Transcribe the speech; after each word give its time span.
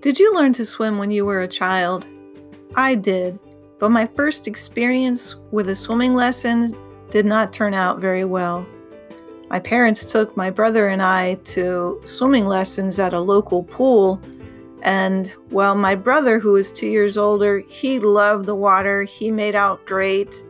Did 0.00 0.20
you 0.20 0.32
learn 0.32 0.52
to 0.52 0.64
swim 0.64 0.96
when 0.96 1.10
you 1.10 1.26
were 1.26 1.40
a 1.40 1.48
child? 1.48 2.06
I 2.76 2.94
did, 2.94 3.36
but 3.80 3.90
my 3.90 4.06
first 4.06 4.46
experience 4.46 5.34
with 5.50 5.68
a 5.70 5.74
swimming 5.74 6.14
lesson 6.14 6.72
did 7.10 7.26
not 7.26 7.52
turn 7.52 7.74
out 7.74 7.98
very 7.98 8.24
well. 8.24 8.64
My 9.50 9.58
parents 9.58 10.04
took 10.04 10.36
my 10.36 10.50
brother 10.50 10.86
and 10.86 11.02
I 11.02 11.34
to 11.46 12.00
swimming 12.04 12.46
lessons 12.46 13.00
at 13.00 13.12
a 13.12 13.18
local 13.18 13.64
pool. 13.64 14.20
And 14.82 15.34
well, 15.50 15.74
my 15.74 15.96
brother, 15.96 16.38
who 16.38 16.52
was 16.52 16.70
two 16.70 16.86
years 16.86 17.18
older, 17.18 17.58
he 17.58 17.98
loved 17.98 18.46
the 18.46 18.54
water. 18.54 19.02
He 19.02 19.32
made 19.32 19.56
out 19.56 19.84
great. 19.84 20.44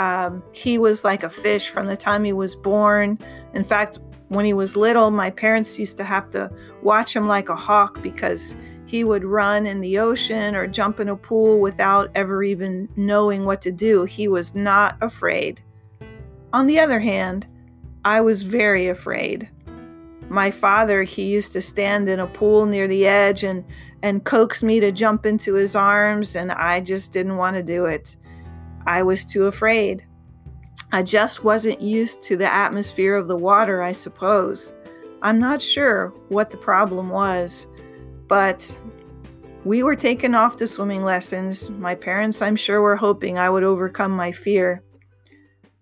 Um, 0.00 0.42
he 0.50 0.78
was 0.78 1.04
like 1.04 1.22
a 1.22 1.30
fish 1.30 1.68
from 1.68 1.86
the 1.86 1.96
time 1.96 2.24
he 2.24 2.32
was 2.32 2.56
born. 2.56 3.20
In 3.54 3.62
fact, 3.62 4.00
when 4.30 4.44
he 4.44 4.52
was 4.52 4.74
little, 4.74 5.12
my 5.12 5.30
parents 5.30 5.78
used 5.78 5.96
to 5.98 6.04
have 6.04 6.30
to 6.30 6.50
watch 6.82 7.14
him 7.14 7.28
like 7.28 7.48
a 7.48 7.56
hawk 7.56 8.02
because 8.02 8.56
he 8.90 9.04
would 9.04 9.22
run 9.22 9.66
in 9.66 9.80
the 9.80 10.00
ocean 10.00 10.56
or 10.56 10.66
jump 10.66 10.98
in 10.98 11.08
a 11.08 11.14
pool 11.14 11.60
without 11.60 12.10
ever 12.16 12.42
even 12.42 12.88
knowing 12.96 13.44
what 13.44 13.62
to 13.62 13.70
do. 13.70 14.02
He 14.02 14.26
was 14.26 14.52
not 14.52 14.96
afraid. 15.00 15.62
On 16.52 16.66
the 16.66 16.80
other 16.80 16.98
hand, 16.98 17.46
I 18.04 18.20
was 18.20 18.42
very 18.42 18.88
afraid. 18.88 19.48
My 20.28 20.50
father, 20.50 21.04
he 21.04 21.22
used 21.22 21.52
to 21.52 21.62
stand 21.62 22.08
in 22.08 22.18
a 22.18 22.26
pool 22.26 22.66
near 22.66 22.88
the 22.88 23.06
edge 23.06 23.44
and, 23.44 23.64
and 24.02 24.24
coax 24.24 24.60
me 24.60 24.80
to 24.80 24.90
jump 24.90 25.24
into 25.24 25.54
his 25.54 25.76
arms, 25.76 26.34
and 26.34 26.50
I 26.50 26.80
just 26.80 27.12
didn't 27.12 27.36
want 27.36 27.54
to 27.54 27.62
do 27.62 27.84
it. 27.84 28.16
I 28.88 29.04
was 29.04 29.24
too 29.24 29.44
afraid. 29.44 30.04
I 30.90 31.04
just 31.04 31.44
wasn't 31.44 31.80
used 31.80 32.24
to 32.24 32.36
the 32.36 32.52
atmosphere 32.52 33.14
of 33.14 33.28
the 33.28 33.36
water, 33.36 33.82
I 33.82 33.92
suppose. 33.92 34.72
I'm 35.22 35.38
not 35.38 35.62
sure 35.62 36.08
what 36.28 36.50
the 36.50 36.56
problem 36.56 37.08
was, 37.08 37.68
but 38.26 38.76
we 39.64 39.82
were 39.82 39.96
taken 39.96 40.34
off 40.34 40.56
to 40.56 40.66
swimming 40.66 41.02
lessons. 41.02 41.68
My 41.70 41.94
parents, 41.94 42.40
I'm 42.40 42.56
sure, 42.56 42.80
were 42.80 42.96
hoping 42.96 43.38
I 43.38 43.50
would 43.50 43.64
overcome 43.64 44.12
my 44.12 44.32
fear. 44.32 44.82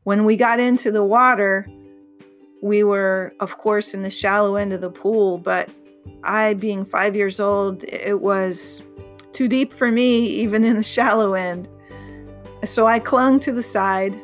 When 0.03 0.25
we 0.25 0.37
got 0.37 0.59
into 0.59 0.91
the 0.91 1.05
water, 1.05 1.69
we 2.63 2.83
were, 2.83 3.33
of 3.41 3.57
course, 3.59 3.95
in 3.95 4.03
the 4.03 4.11
shallow 4.11 4.57
end 4.57 4.73
of 4.73 4.81
the 4.81 4.91
pool, 4.91 5.39
but 5.39 5.71
I, 6.25 6.55
being 6.55 6.85
five 6.85 7.15
years 7.15 7.39
old, 7.39 7.85
it 7.85 8.21
was 8.21 8.83
too 9.33 9.47
deep 9.47 9.73
for 9.73 9.93
me, 9.93 10.27
even 10.27 10.65
in 10.65 10.77
the 10.77 10.83
shallow 10.97 11.35
end. 11.35 11.69
So 12.65 12.87
I 12.87 12.99
clung 12.99 13.39
to 13.41 13.53
the 13.53 13.63
side, 13.63 14.21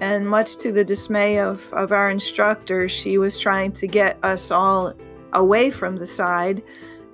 and 0.00 0.28
much 0.28 0.56
to 0.56 0.72
the 0.72 0.84
dismay 0.84 1.38
of, 1.38 1.72
of 1.72 1.92
our 1.92 2.10
instructor, 2.10 2.88
she 2.88 3.18
was 3.18 3.38
trying 3.38 3.70
to 3.72 3.86
get 3.86 4.18
us 4.24 4.50
all 4.50 4.94
away 5.32 5.70
from 5.70 5.98
the 5.98 6.06
side, 6.06 6.60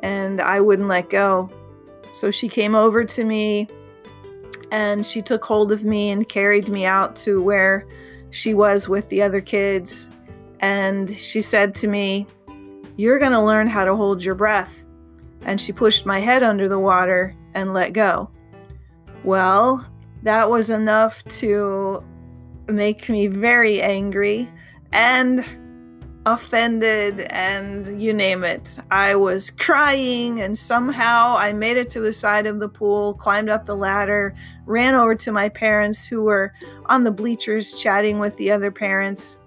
and 0.00 0.40
I 0.40 0.62
wouldn't 0.62 0.88
let 0.88 1.10
go. 1.10 1.50
So 2.12 2.30
she 2.30 2.48
came 2.48 2.74
over 2.74 3.04
to 3.04 3.24
me 3.24 3.68
and 4.70 5.04
she 5.04 5.22
took 5.22 5.44
hold 5.44 5.72
of 5.72 5.84
me 5.84 6.10
and 6.10 6.28
carried 6.28 6.68
me 6.68 6.84
out 6.84 7.16
to 7.16 7.42
where 7.42 7.86
she 8.30 8.54
was 8.54 8.88
with 8.88 9.08
the 9.08 9.22
other 9.22 9.40
kids. 9.40 10.10
And 10.60 11.14
she 11.14 11.40
said 11.40 11.74
to 11.76 11.88
me, 11.88 12.26
You're 12.96 13.18
going 13.18 13.32
to 13.32 13.40
learn 13.40 13.66
how 13.66 13.84
to 13.84 13.96
hold 13.96 14.22
your 14.22 14.34
breath. 14.34 14.84
And 15.42 15.60
she 15.60 15.72
pushed 15.72 16.04
my 16.04 16.20
head 16.20 16.42
under 16.42 16.68
the 16.68 16.78
water 16.78 17.34
and 17.54 17.72
let 17.72 17.92
go. 17.92 18.30
Well, 19.24 19.86
that 20.22 20.50
was 20.50 20.68
enough 20.68 21.24
to 21.24 22.02
make 22.66 23.08
me 23.08 23.28
very 23.28 23.80
angry 23.80 24.50
and 24.92 25.44
offended 26.26 27.20
and 27.30 28.00
you 28.00 28.12
name 28.12 28.44
it. 28.44 28.76
I 28.90 29.14
was 29.14 29.50
crying 29.50 30.40
and 30.40 30.56
somehow 30.56 31.36
I 31.36 31.52
made 31.52 31.76
it 31.76 31.88
to 31.90 32.00
the 32.00 32.12
side 32.12 32.46
of 32.46 32.60
the 32.60 32.68
pool, 32.68 33.14
climbed 33.14 33.48
up 33.48 33.64
the 33.64 33.76
ladder, 33.76 34.34
ran 34.66 34.94
over 34.94 35.14
to 35.14 35.32
my 35.32 35.48
parents 35.48 36.04
who 36.04 36.22
were 36.22 36.52
on 36.86 37.04
the 37.04 37.10
bleachers 37.10 37.74
chatting 37.74 38.18
with 38.18 38.36
the 38.36 38.50
other 38.50 38.70
parents. 38.70 39.40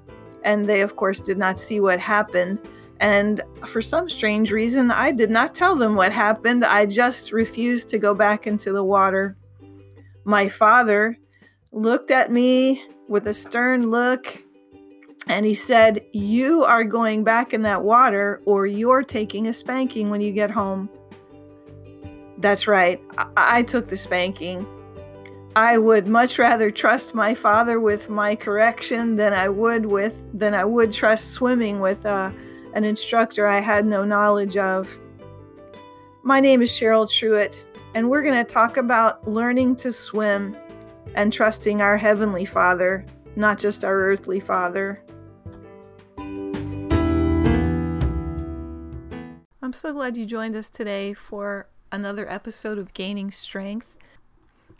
And 0.43 0.65
they, 0.65 0.81
of 0.81 0.95
course, 0.95 1.19
did 1.19 1.37
not 1.37 1.59
see 1.59 1.79
what 1.79 1.99
happened. 1.99 2.61
And 2.99 3.41
for 3.65 3.81
some 3.81 4.09
strange 4.09 4.51
reason, 4.51 4.91
I 4.91 5.11
did 5.11 5.29
not 5.29 5.55
tell 5.55 5.75
them 5.75 5.95
what 5.95 6.11
happened. 6.11 6.63
I 6.63 6.85
just 6.85 7.31
refused 7.31 7.89
to 7.89 7.99
go 7.99 8.13
back 8.13 8.47
into 8.47 8.71
the 8.71 8.83
water. 8.83 9.37
My 10.23 10.49
father 10.49 11.17
looked 11.71 12.11
at 12.11 12.31
me 12.31 12.83
with 13.07 13.27
a 13.27 13.33
stern 13.33 13.89
look 13.89 14.43
and 15.31 15.45
he 15.45 15.53
said, 15.53 16.05
You 16.11 16.65
are 16.65 16.83
going 16.83 17.23
back 17.23 17.53
in 17.53 17.61
that 17.61 17.83
water 17.83 18.41
or 18.45 18.67
you're 18.67 19.01
taking 19.01 19.47
a 19.47 19.53
spanking 19.53 20.09
when 20.09 20.19
you 20.19 20.33
get 20.33 20.51
home. 20.51 20.89
That's 22.37 22.67
right, 22.67 23.01
I, 23.17 23.29
I 23.37 23.63
took 23.63 23.87
the 23.87 23.95
spanking. 23.95 24.67
I 25.55 25.77
would 25.77 26.07
much 26.07 26.37
rather 26.37 26.69
trust 26.69 27.13
my 27.13 27.33
father 27.33 27.79
with 27.79 28.09
my 28.09 28.35
correction 28.35 29.15
than 29.15 29.31
I 29.31 29.47
would 29.47 29.85
with 29.85 30.21
than 30.37 30.53
I 30.53 30.65
would 30.65 30.91
trust 30.91 31.31
swimming 31.31 31.79
with 31.79 32.05
uh, 32.05 32.31
an 32.73 32.83
instructor 32.83 33.47
I 33.47 33.61
had 33.61 33.85
no 33.85 34.03
knowledge 34.03 34.57
of. 34.57 34.89
My 36.23 36.41
name 36.41 36.61
is 36.61 36.71
Cheryl 36.71 37.07
Truitt, 37.07 37.63
and 37.95 38.09
we're 38.09 38.21
going 38.21 38.35
to 38.35 38.43
talk 38.43 38.75
about 38.75 39.25
learning 39.25 39.77
to 39.77 39.93
swim 39.93 40.57
and 41.15 41.31
trusting 41.31 41.81
our 41.81 41.95
Heavenly 41.95 42.45
Father, 42.45 43.05
not 43.37 43.59
just 43.59 43.85
our 43.85 43.97
earthly 43.97 44.41
Father. 44.41 45.01
I'm 49.63 49.73
so 49.73 49.93
glad 49.93 50.17
you 50.17 50.25
joined 50.25 50.55
us 50.55 50.71
today 50.71 51.13
for 51.13 51.67
another 51.91 52.27
episode 52.27 52.79
of 52.79 52.95
Gaining 52.95 53.29
Strength. 53.29 53.95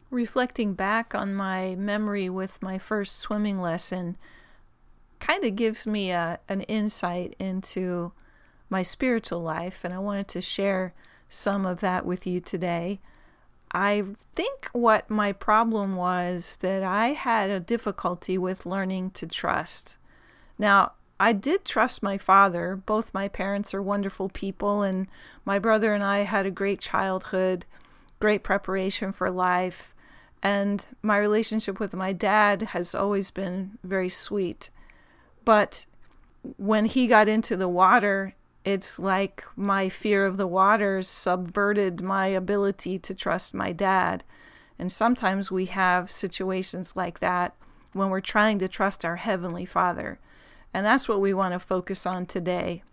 Reflecting 0.10 0.74
back 0.74 1.14
on 1.14 1.36
my 1.36 1.76
memory 1.76 2.30
with 2.30 2.60
my 2.64 2.80
first 2.80 3.20
swimming 3.20 3.62
lesson 3.62 4.18
kind 5.20 5.44
of 5.44 5.56
gives 5.56 5.86
me 5.86 6.10
a, 6.10 6.40
an 6.50 6.62
insight 6.62 7.36
into 7.38 8.12
my 8.72 8.82
spiritual 8.82 9.44
life, 9.44 9.86
and 9.86 9.94
I 9.94 10.00
wanted 10.00 10.28
to 10.30 10.42
share 10.42 10.96
some 11.30 11.64
of 11.64 11.80
that 11.82 12.04
with 12.04 12.26
you 12.26 12.40
today. 12.40 13.02
I 13.72 14.04
think 14.34 14.68
what 14.74 15.12
my 15.12 15.32
problem 15.32 15.96
was 15.96 16.58
that 16.62 16.82
I 16.82 17.10
had 17.10 17.52
a 17.52 17.60
difficulty 17.60 18.36
with 18.36 18.66
learning 18.66 19.12
to 19.12 19.28
trust. 19.28 20.00
Now, 20.58 20.94
I 21.22 21.34
did 21.34 21.66
trust 21.66 22.02
my 22.02 22.18
father. 22.18 22.76
Both 22.76 23.14
my 23.14 23.28
parents 23.28 23.76
are 23.76 23.82
wonderful 23.82 24.28
people, 24.28 24.82
and 24.82 25.06
my 25.46 25.60
brother 25.60 25.94
and 25.94 26.04
I 26.04 26.22
had 26.22 26.48
a 26.48 26.52
great 26.52 26.82
childhood, 26.82 27.68
great 28.20 28.42
preparation 28.42 29.12
for 29.12 29.30
life. 29.30 29.94
And 30.42 30.84
my 31.04 31.20
relationship 31.20 31.80
with 31.80 31.94
my 31.94 32.12
dad 32.12 32.64
has 32.74 32.96
always 32.96 33.30
been 33.30 33.78
very 33.84 34.10
sweet. 34.10 34.72
But 35.46 35.86
when 36.58 36.86
he 36.86 37.06
got 37.06 37.30
into 37.30 37.56
the 37.56 37.70
water, 37.70 38.34
it's 38.66 38.98
like 38.98 39.46
my 39.56 39.90
fear 39.90 40.26
of 40.26 40.38
the 40.38 40.48
waters 40.48 41.08
subverted 41.08 42.02
my 42.02 42.26
ability 42.28 42.98
to 42.98 43.14
trust 43.14 43.54
my 43.54 43.72
dad. 43.72 44.24
And 44.80 44.92
sometimes 44.92 45.52
we 45.52 45.66
have 45.66 46.10
situations 46.10 46.96
like 46.96 47.20
that 47.20 47.54
when 47.94 48.10
we're 48.10 48.22
trying 48.22 48.58
to 48.58 48.68
trust 48.68 49.06
our 49.06 49.18
Heavenly 49.18 49.66
Father. 49.66 50.18
And 50.74 50.86
that's 50.86 51.10
what 51.10 51.20
we 51.20 51.34
want 51.34 51.54
to 51.54 51.60
focus 51.60 52.06
on 52.06 52.26
today. 52.26 52.84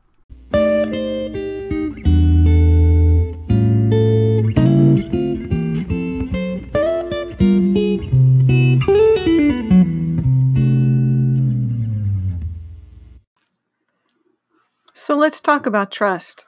So 14.93 15.17
let's 15.17 15.41
talk 15.41 15.65
about 15.65 15.91
trust. 15.91 16.45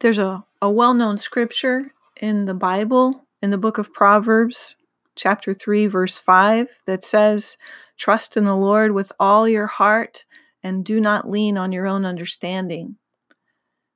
There's 0.00 0.18
a, 0.18 0.44
a 0.60 0.70
well 0.70 0.94
known 0.94 1.18
scripture 1.18 1.92
in 2.20 2.46
the 2.46 2.54
Bible, 2.54 3.26
in 3.40 3.50
the 3.50 3.58
book 3.58 3.78
of 3.78 3.92
Proverbs, 3.92 4.74
chapter 5.14 5.54
3, 5.54 5.86
verse 5.86 6.18
5, 6.18 6.68
that 6.86 7.04
says, 7.04 7.56
Trust 7.98 8.36
in 8.36 8.44
the 8.44 8.56
Lord 8.56 8.92
with 8.92 9.12
all 9.20 9.48
your 9.48 9.66
heart 9.66 10.24
and 10.62 10.84
do 10.84 11.00
not 11.00 11.28
lean 11.28 11.58
on 11.58 11.72
your 11.72 11.86
own 11.86 12.04
understanding. 12.04 12.96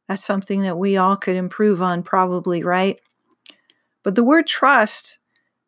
That's 0.09 0.25
something 0.25 0.63
that 0.63 0.77
we 0.77 0.97
all 0.97 1.17
could 1.17 1.37
improve 1.37 1.81
on, 1.81 2.03
probably, 2.03 2.63
right? 2.63 2.99
But 4.03 4.17
the 4.17 4.25
word 4.25 4.47
trust, 4.47 5.19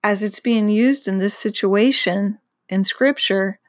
as 0.03 0.23
it's 0.23 0.41
being 0.41 0.69
used 0.69 1.09
in 1.09 1.19
this 1.19 1.37
situation 1.39 2.39
in 2.69 2.85
scripture, 2.85 3.61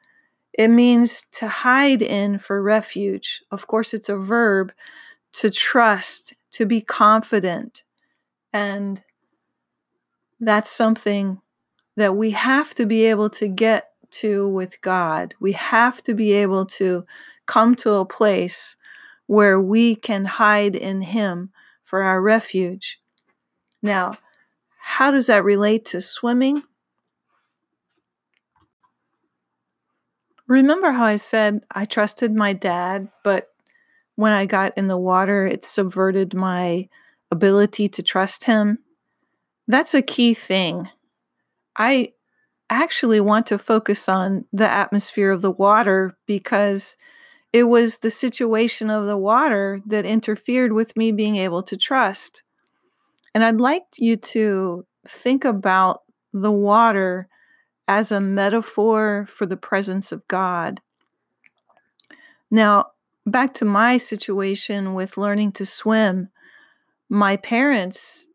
it 0.58 0.70
means 0.70 1.22
to 1.34 1.48
hide 1.48 2.02
in 2.02 2.40
for 2.40 2.62
refuge. 2.62 3.44
Of 3.52 3.68
course, 3.68 3.94
it's 3.94 4.10
a 4.10 4.18
verb 4.18 4.72
to 5.34 5.52
trust, 5.52 6.34
to 6.52 6.66
be 6.66 6.82
confident. 6.82 7.84
And 8.52 9.04
that's 10.40 10.72
something 10.72 11.42
that 11.96 12.16
we 12.16 12.32
have 12.32 12.74
to 12.76 12.86
be 12.86 13.06
able 13.06 13.30
to 13.32 13.48
get 13.48 13.92
to 14.22 14.48
with 14.48 14.82
God. 14.82 15.36
We 15.40 15.54
have 15.54 16.02
to 16.04 16.14
be 16.14 16.34
able 16.34 16.66
to 16.68 17.06
come 17.46 17.76
to 17.76 17.94
a 17.94 18.06
place 18.06 18.76
where 19.28 19.60
we 19.60 19.96
can 19.96 20.26
hide 20.26 20.76
in 20.76 21.02
Him 21.02 21.52
for 21.84 22.04
our 22.04 22.22
refuge. 22.22 23.00
Now, 23.82 24.14
how 24.80 25.12
does 25.12 25.28
that 25.28 25.44
relate 25.44 25.86
to 25.86 26.02
swimming? 26.02 26.64
Remember 30.48 30.92
how 30.92 31.06
I 31.06 31.16
said 31.16 31.64
I 31.72 31.86
trusted 31.86 32.36
my 32.36 32.54
dad, 32.54 33.10
but 33.24 33.50
when 34.16 34.32
I 34.32 34.46
got 34.46 34.78
in 34.78 34.88
the 34.88 34.98
water, 34.98 35.46
it 35.46 35.66
subverted 35.66 36.34
my 36.34 36.88
ability 37.32 37.90
to 37.90 38.04
trust 38.04 38.46
him? 38.46 38.80
That's 39.68 39.94
a 39.94 40.02
key 40.02 40.34
thing. 40.34 40.90
I 41.76 42.14
actually 42.81 43.19
want 43.19 43.45
to 43.48 43.57
focus 43.57 44.07
on 44.10 44.45
the 44.51 44.69
atmosphere 44.69 45.31
of 45.31 45.42
the 45.42 45.51
water 45.51 46.18
because 46.25 46.98
it 47.54 47.63
was 47.63 48.00
the 48.00 48.12
situation 48.12 48.89
of 48.89 49.06
the 49.06 49.18
water 49.18 49.81
that 49.86 50.06
interfered 50.06 50.74
with 50.74 50.95
me 50.98 51.12
being 51.12 51.36
able 51.36 51.63
to 51.63 51.77
trust. 51.77 52.44
And 53.33 53.44
I'd 53.44 53.62
like 53.62 53.83
you 53.98 54.18
to 54.18 54.86
think 55.07 55.45
about 55.45 56.01
the 56.33 56.51
water 56.51 57.27
as 57.88 58.12
a 58.12 58.19
metaphor 58.19 59.25
for 59.30 59.45
the 59.45 59.57
presence 59.57 60.12
of 60.12 60.27
God. 60.27 60.81
Now, 62.50 62.88
back 63.25 63.54
to 63.56 63.66
my 63.66 63.98
situation 63.98 64.94
with 64.94 65.18
learning 65.18 65.54
to 65.54 65.66
swim, 65.66 66.30
my 67.10 67.38
parents 67.38 68.27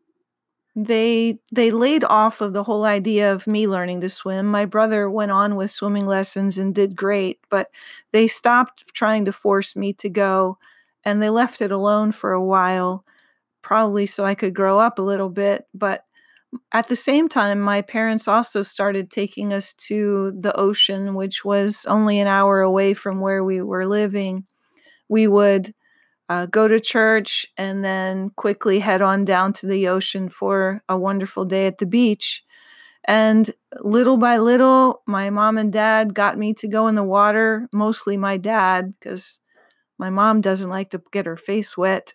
they 0.75 1.39
they 1.51 1.71
laid 1.71 2.03
off 2.05 2.39
of 2.41 2.53
the 2.53 2.63
whole 2.63 2.85
idea 2.85 3.33
of 3.33 3.47
me 3.47 3.67
learning 3.67 4.01
to 4.01 4.09
swim. 4.09 4.45
My 4.47 4.65
brother 4.65 5.09
went 5.09 5.31
on 5.31 5.55
with 5.55 5.71
swimming 5.71 6.05
lessons 6.05 6.57
and 6.57 6.73
did 6.73 6.95
great, 6.95 7.39
but 7.49 7.69
they 8.13 8.27
stopped 8.27 8.85
trying 8.93 9.25
to 9.25 9.33
force 9.33 9.75
me 9.75 9.93
to 9.93 10.09
go 10.09 10.57
and 11.03 11.21
they 11.21 11.29
left 11.29 11.61
it 11.61 11.71
alone 11.71 12.11
for 12.11 12.31
a 12.31 12.43
while, 12.43 13.03
probably 13.61 14.05
so 14.05 14.25
I 14.25 14.35
could 14.35 14.53
grow 14.55 14.79
up 14.79 14.99
a 14.99 15.03
little 15.03 15.29
bit, 15.29 15.67
but 15.73 16.05
at 16.73 16.87
the 16.89 16.95
same 16.95 17.29
time, 17.29 17.59
my 17.61 17.81
parents 17.81 18.27
also 18.27 18.61
started 18.61 19.09
taking 19.09 19.53
us 19.53 19.73
to 19.73 20.31
the 20.37 20.55
ocean, 20.57 21.15
which 21.15 21.45
was 21.45 21.85
only 21.85 22.19
an 22.19 22.27
hour 22.27 22.61
away 22.61 22.93
from 22.93 23.21
where 23.21 23.43
we 23.43 23.61
were 23.61 23.87
living. 23.87 24.45
We 25.09 25.27
would 25.27 25.73
uh, 26.31 26.45
go 26.45 26.65
to 26.65 26.79
church 26.79 27.45
and 27.57 27.83
then 27.83 28.29
quickly 28.37 28.79
head 28.79 29.01
on 29.01 29.25
down 29.25 29.51
to 29.51 29.67
the 29.67 29.89
ocean 29.89 30.29
for 30.29 30.81
a 30.87 30.97
wonderful 30.97 31.43
day 31.43 31.67
at 31.67 31.79
the 31.79 31.85
beach. 31.85 32.45
And 33.03 33.51
little 33.81 34.15
by 34.15 34.37
little, 34.37 35.01
my 35.05 35.29
mom 35.29 35.57
and 35.57 35.73
dad 35.73 36.13
got 36.13 36.37
me 36.37 36.53
to 36.53 36.69
go 36.69 36.87
in 36.87 36.95
the 36.95 37.03
water, 37.03 37.67
mostly 37.73 38.15
my 38.15 38.37
dad, 38.37 38.93
because 38.97 39.41
my 39.97 40.09
mom 40.09 40.39
doesn't 40.39 40.69
like 40.69 40.91
to 40.91 41.01
get 41.11 41.25
her 41.25 41.35
face 41.35 41.75
wet. 41.75 42.13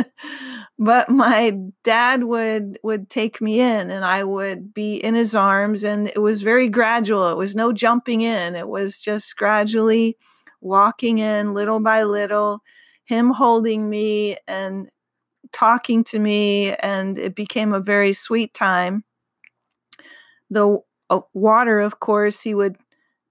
but 0.78 1.10
my 1.10 1.54
dad 1.82 2.24
would 2.24 2.78
would 2.82 3.10
take 3.10 3.42
me 3.42 3.60
in 3.60 3.90
and 3.90 4.06
I 4.06 4.24
would 4.24 4.72
be 4.72 4.96
in 4.96 5.14
his 5.14 5.34
arms 5.34 5.84
and 5.84 6.08
it 6.08 6.22
was 6.22 6.40
very 6.40 6.70
gradual. 6.70 7.28
It 7.28 7.36
was 7.36 7.54
no 7.54 7.74
jumping 7.74 8.22
in. 8.22 8.54
It 8.54 8.68
was 8.68 9.00
just 9.00 9.36
gradually 9.36 10.16
walking 10.62 11.18
in 11.18 11.52
little 11.52 11.80
by 11.80 12.04
little, 12.04 12.62
him 13.04 13.30
holding 13.30 13.88
me 13.88 14.36
and 14.48 14.90
talking 15.52 16.04
to 16.04 16.18
me 16.18 16.74
and 16.74 17.18
it 17.18 17.34
became 17.34 17.72
a 17.72 17.80
very 17.80 18.12
sweet 18.12 18.54
time. 18.54 19.04
The 20.50 20.78
uh, 21.10 21.20
water 21.32 21.80
of 21.80 22.00
course 22.00 22.40
he 22.40 22.54
would 22.54 22.76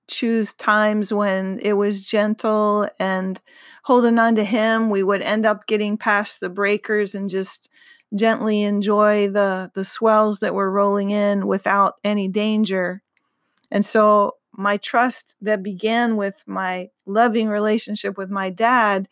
choose 0.08 0.54
times 0.54 1.14
when 1.14 1.60
it 1.62 1.74
was 1.74 2.04
gentle 2.04 2.88
and 3.00 3.40
holding 3.84 4.20
on 4.20 4.36
to 4.36 4.44
him 4.44 4.90
we 4.90 5.02
would 5.02 5.22
end 5.22 5.46
up 5.46 5.66
getting 5.66 5.98
past 5.98 6.40
the 6.40 6.50
breakers 6.50 7.16
and 7.16 7.30
just 7.30 7.70
gently 8.14 8.62
enjoy 8.64 9.28
the 9.30 9.72
the 9.74 9.86
swells 9.86 10.40
that 10.40 10.54
were 10.54 10.70
rolling 10.70 11.10
in 11.12 11.48
without 11.48 11.96
any 12.04 12.28
danger 12.28 13.02
and 13.72 13.86
so 13.86 14.36
my 14.52 14.78
trust 14.78 15.36
that 15.42 15.64
began 15.64 16.16
with 16.16 16.44
my 16.46 16.90
loving 17.06 17.50
relationship 17.50 18.18
with 18.18 18.30
my 18.30 18.50
dad 18.50 19.08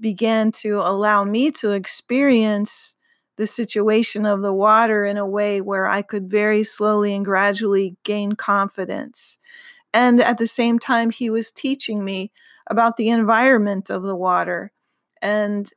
began 0.00 0.52
to 0.52 0.80
allow 0.80 1.24
me 1.24 1.50
to 1.52 1.72
experience 1.72 2.96
the 3.36 3.46
situation 3.46 4.26
of 4.26 4.42
the 4.42 4.52
water 4.52 5.04
in 5.04 5.16
a 5.16 5.26
way 5.26 5.60
where 5.60 5.86
I 5.86 6.02
could 6.02 6.28
very 6.28 6.64
slowly 6.64 7.14
and 7.14 7.24
gradually 7.24 7.96
gain 8.02 8.32
confidence. 8.32 9.38
And 9.94 10.20
at 10.20 10.38
the 10.38 10.46
same 10.46 10.78
time, 10.78 11.10
he 11.10 11.30
was 11.30 11.50
teaching 11.50 12.04
me 12.04 12.32
about 12.68 12.96
the 12.96 13.08
environment 13.08 13.90
of 13.90 14.02
the 14.02 14.16
water. 14.16 14.72
And 15.22 15.70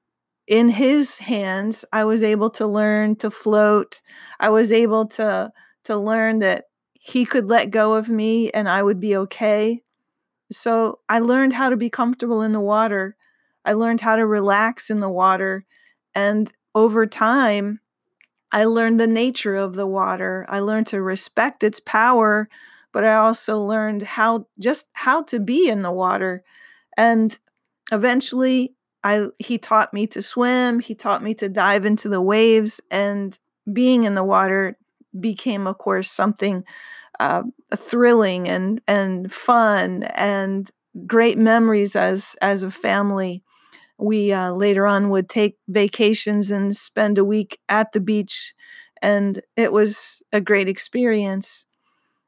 in 0.48 0.70
his 0.70 1.20
hands, 1.20 1.86
I 1.94 2.04
was 2.04 2.24
able 2.24 2.50
to 2.52 2.68
learn 2.68 3.16
to 3.18 3.32
float. 3.32 4.02
I 4.40 4.50
was 4.50 4.72
able 4.72 5.06
to, 5.10 5.52
to 5.86 5.98
learn 5.98 6.40
that 6.40 6.66
he 6.94 7.26
could 7.26 7.48
let 7.48 7.72
go 7.72 7.94
of 7.94 8.10
me 8.10 8.52
and 8.52 8.68
I 8.68 8.84
would 8.84 9.00
be 9.00 9.16
okay. 9.16 9.82
So 10.52 11.00
I 11.08 11.20
learned 11.20 11.54
how 11.54 11.70
to 11.70 11.78
be 11.78 11.90
comfortable 11.90 12.42
in 12.42 12.52
the 12.52 12.60
water. 12.60 13.16
I 13.66 13.74
learned 13.74 14.02
how 14.02 14.16
to 14.16 14.26
relax 14.26 14.90
in 14.90 15.00
the 15.00 15.10
water. 15.10 15.66
And 16.16 16.52
over 16.74 17.06
time, 17.06 17.80
I 18.52 18.66
learned 18.66 19.00
the 19.00 19.08
nature 19.08 19.56
of 19.56 19.76
the 19.76 19.88
water. 19.88 20.46
I 20.50 20.60
learned 20.60 20.88
to 20.88 21.02
respect 21.02 21.64
its 21.64 21.80
power 21.80 22.50
but 22.92 23.04
I 23.04 23.16
also 23.16 23.60
learned 23.60 24.04
how 24.04 24.48
just 24.60 24.88
how 24.94 25.24
to 25.24 25.40
be 25.40 25.70
in 25.70 25.82
the 25.82 25.92
water. 25.92 26.44
And 26.98 27.38
eventually 27.92 28.76
I 29.04 29.28
he 29.40 29.58
taught 29.58 29.94
me 29.94 30.08
to 30.08 30.22
swim, 30.22 30.80
he 30.80 30.96
taught 30.96 31.24
me 31.24 31.34
to 31.36 31.50
dive 31.50 31.86
into 31.86 32.10
the 32.10 32.22
waves 32.22 32.82
and 32.92 33.38
being 33.72 34.04
in 34.04 34.16
the 34.16 34.24
water 34.24 34.78
became 35.20 35.68
of 35.68 35.78
course 35.78 36.10
something 36.10 36.64
uh, 37.20 37.44
thrilling 37.76 38.48
and 38.48 38.82
and 38.88 39.32
fun 39.32 40.04
and 40.04 40.72
great 41.06 41.38
memories 41.38 41.96
as 41.96 42.36
as 42.42 42.64
a 42.64 42.72
family 42.72 43.44
we 44.02 44.34
uh, 44.34 44.52
later 44.54 44.88
on 44.88 45.10
would 45.12 45.30
take 45.30 45.58
vacations 45.70 46.52
and 46.52 46.76
spend 46.76 47.18
a 47.20 47.26
week 47.26 47.60
at 47.70 47.94
the 47.94 48.02
beach 48.02 48.54
and 49.02 49.42
it 49.58 49.72
was 49.72 50.24
a 50.34 50.42
great 50.42 50.68
experience 50.68 51.66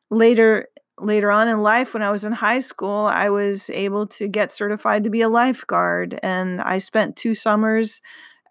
later 0.09 0.67
later 0.99 1.31
on 1.31 1.47
in 1.47 1.59
life 1.61 1.93
when 1.93 2.03
I 2.03 2.11
was 2.11 2.23
in 2.23 2.31
high 2.33 2.59
school, 2.59 3.07
I 3.07 3.29
was 3.29 3.69
able 3.71 4.05
to 4.07 4.27
get 4.27 4.51
certified 4.51 5.03
to 5.03 5.09
be 5.09 5.21
a 5.21 5.29
lifeguard 5.29 6.19
and 6.21 6.61
I 6.61 6.77
spent 6.77 7.15
2 7.15 7.33
summers 7.33 8.01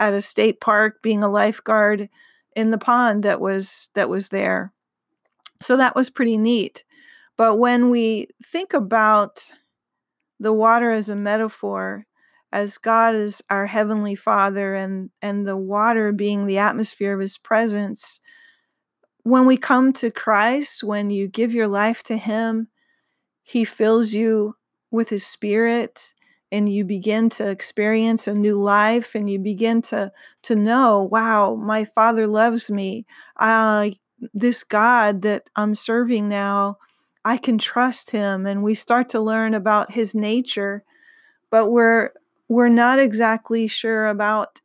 at 0.01 0.13
a 0.13 0.21
state 0.21 0.61
park 0.61 1.01
being 1.03 1.23
a 1.23 1.29
lifeguard 1.31 2.09
in 2.57 2.71
the 2.71 2.79
pond 2.79 3.23
that 3.23 3.41
was 3.41 3.89
that 3.95 4.09
was 4.09 4.31
there. 4.31 4.73
So 5.61 5.77
that 5.77 5.97
was 5.97 6.11
pretty 6.11 6.37
neat. 6.37 6.85
But 7.37 7.57
when 7.59 7.91
we 7.91 8.29
think 8.47 8.75
about 8.75 9.53
the 10.41 10.53
water 10.53 10.91
as 10.91 11.09
a 11.09 11.17
metaphor, 11.17 12.07
as 12.53 12.79
God 12.79 13.15
is 13.15 13.43
our 13.49 13.67
heavenly 13.67 14.15
Father 14.15 14.75
and 14.75 15.11
and 15.21 15.47
the 15.47 15.57
water 15.57 16.13
being 16.13 16.47
the 16.47 16.59
atmosphere 16.59 17.15
of 17.15 17.21
his 17.21 17.39
presence, 17.39 18.21
when 19.23 19.47
we 19.47 19.57
come 19.57 19.93
to 19.95 20.11
Christ, 20.11 20.83
when 20.83 21.11
you 21.11 21.29
give 21.29 21.53
your 21.53 21.69
life 21.69 22.03
to 22.05 22.17
Him, 22.17 22.69
He 23.43 23.65
fills 23.65 24.13
you 24.13 24.57
with 24.91 25.09
His 25.09 25.27
Spirit 25.27 26.15
and 26.51 26.69
you 26.69 26.85
begin 26.85 27.31
to 27.31 27.49
experience 27.49 28.29
a 28.29 28.35
new 28.35 28.61
life 28.61 29.15
and 29.15 29.31
you 29.31 29.39
begin 29.39 29.81
to 29.81 30.13
to 30.43 30.55
know 30.55 31.09
wow 31.11 31.55
my 31.55 31.85
father 31.85 32.27
loves 32.27 32.71
me. 32.71 33.07
Uh, 33.39 33.91
this 34.35 34.63
god 34.63 35.23
that 35.23 35.51
i'm 35.57 35.75
serving 35.75 36.29
now 36.29 36.77
i 37.25 37.37
can 37.37 37.59
trust 37.59 38.11
him. 38.11 38.47
And 38.47 38.63
we 38.63 38.75
start 38.75 39.09
to 39.11 39.21
learn 39.21 39.55
about 39.55 39.93
his 39.93 40.15
nature 40.15 40.85
but 41.51 41.69
we're 41.69 42.11
we're 42.49 42.69
not 42.69 42.99
exactly 42.99 43.67
sure 43.67 44.07
about 44.07 44.61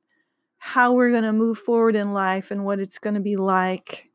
how 0.58 0.94
we're 0.94 1.12
going 1.12 1.24
to 1.24 1.34
move 1.34 1.58
forward 1.58 1.96
in 1.96 2.14
life 2.14 2.52
and 2.52 2.66
what 2.66 2.80
it's 2.80 3.00
going 3.00 3.14
to 3.14 3.22
be 3.22 3.36
like. 3.36 4.10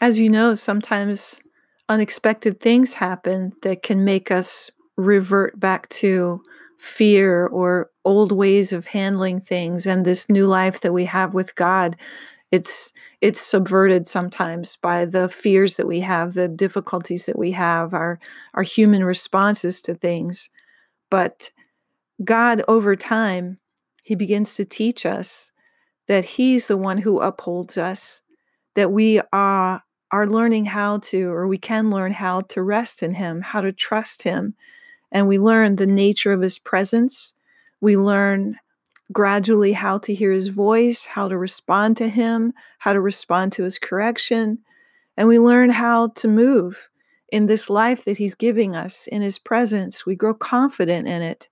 As 0.00 0.18
you 0.18 0.28
know, 0.28 0.54
sometimes 0.54 1.40
unexpected 1.88 2.58
things 2.60 2.94
happen 2.94 3.52
that 3.62 3.82
can 3.82 4.04
make 4.04 4.30
us 4.30 4.70
revert 4.96 5.58
back 5.60 5.88
to 5.90 6.42
fear 6.78 7.46
or 7.46 7.90
old 8.04 8.32
ways 8.32 8.72
of 8.72 8.86
handling 8.88 9.38
things 9.38 9.86
and 9.86 10.04
this 10.04 10.28
new 10.28 10.46
life 10.46 10.80
that 10.80 10.92
we 10.92 11.04
have 11.04 11.34
with 11.34 11.54
God. 11.54 11.96
It's 12.50 12.92
it's 13.20 13.40
subverted 13.40 14.06
sometimes 14.06 14.76
by 14.76 15.04
the 15.04 15.28
fears 15.28 15.76
that 15.76 15.86
we 15.86 16.00
have 16.00 16.34
the 16.34 16.48
difficulties 16.48 17.26
that 17.26 17.38
we 17.38 17.52
have 17.52 17.94
our 17.94 18.18
our 18.54 18.64
human 18.64 19.04
responses 19.04 19.80
to 19.82 19.94
things 19.94 20.50
but 21.12 21.50
God 22.24 22.62
over 22.66 22.96
time 22.96 23.58
he 24.02 24.14
begins 24.16 24.54
to 24.56 24.64
teach 24.64 25.04
us 25.04 25.52
that 26.08 26.24
he's 26.24 26.66
the 26.68 26.76
one 26.76 26.98
who 26.98 27.20
upholds 27.20 27.76
us 27.76 28.22
that 28.74 28.90
we 28.90 29.20
are 29.32 29.82
are 30.10 30.26
learning 30.26 30.66
how 30.66 30.98
to, 30.98 31.30
or 31.30 31.46
we 31.46 31.56
can 31.56 31.90
learn 31.90 32.12
how 32.12 32.42
to 32.42 32.62
rest 32.62 33.02
in 33.02 33.14
Him, 33.14 33.40
how 33.40 33.62
to 33.62 33.72
trust 33.72 34.24
Him. 34.24 34.54
And 35.10 35.26
we 35.26 35.38
learn 35.38 35.76
the 35.76 35.86
nature 35.86 36.32
of 36.32 36.42
His 36.42 36.58
presence. 36.58 37.32
We 37.80 37.96
learn 37.96 38.58
gradually 39.10 39.72
how 39.72 39.98
to 39.98 40.14
hear 40.14 40.32
his 40.32 40.48
voice, 40.48 41.04
how 41.04 41.28
to 41.28 41.36
respond 41.36 41.96
to 41.98 42.08
him, 42.08 42.52
how 42.78 42.92
to 42.92 43.00
respond 43.00 43.52
to 43.52 43.64
his 43.64 43.78
correction. 43.78 44.58
And 45.16 45.28
we 45.28 45.38
learn 45.38 45.70
how 45.70 46.08
to 46.08 46.28
move 46.28 46.88
in 47.32 47.46
this 47.46 47.70
life 47.70 48.04
that 48.04 48.18
he's 48.18 48.34
giving 48.34 48.76
us 48.76 49.06
in 49.06 49.22
his 49.22 49.38
presence. 49.38 50.04
We 50.04 50.14
grow 50.14 50.34
confident 50.34 51.08
in 51.08 51.22
it. 51.22 51.48